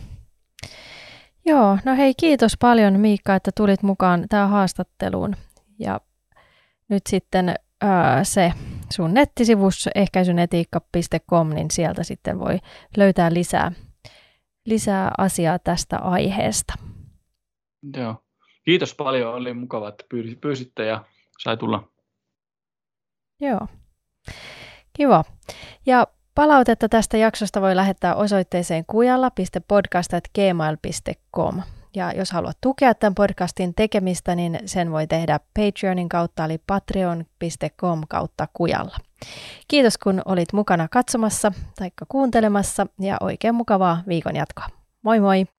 [1.44, 5.36] Joo, no hei kiitos paljon Miikka, että tulit mukaan tähän haastatteluun.
[5.78, 6.00] Ja
[6.88, 8.52] nyt sitten ää, se
[8.92, 12.58] sun nettisivus ehkäisynetiikka.com, niin sieltä sitten voi
[12.96, 13.72] löytää lisää,
[14.66, 16.74] lisää asiaa tästä aiheesta.
[17.96, 18.16] Joo.
[18.64, 20.04] Kiitos paljon, oli mukava, että
[20.40, 21.04] pyysitte ja
[21.38, 21.88] sai tulla.
[23.40, 23.66] Joo.
[24.92, 25.24] Kiva.
[25.86, 26.06] Ja
[26.38, 31.62] Palautetta tästä jaksosta voi lähettää osoitteeseen kujalla.podcast.gmail.com.
[31.96, 38.02] Ja jos haluat tukea tämän podcastin tekemistä, niin sen voi tehdä Patreonin kautta, eli patreon.com
[38.08, 38.96] kautta kujalla.
[39.68, 44.66] Kiitos kun olit mukana katsomassa tai kuuntelemassa ja oikein mukavaa viikon jatkoa.
[45.02, 45.57] Moi moi!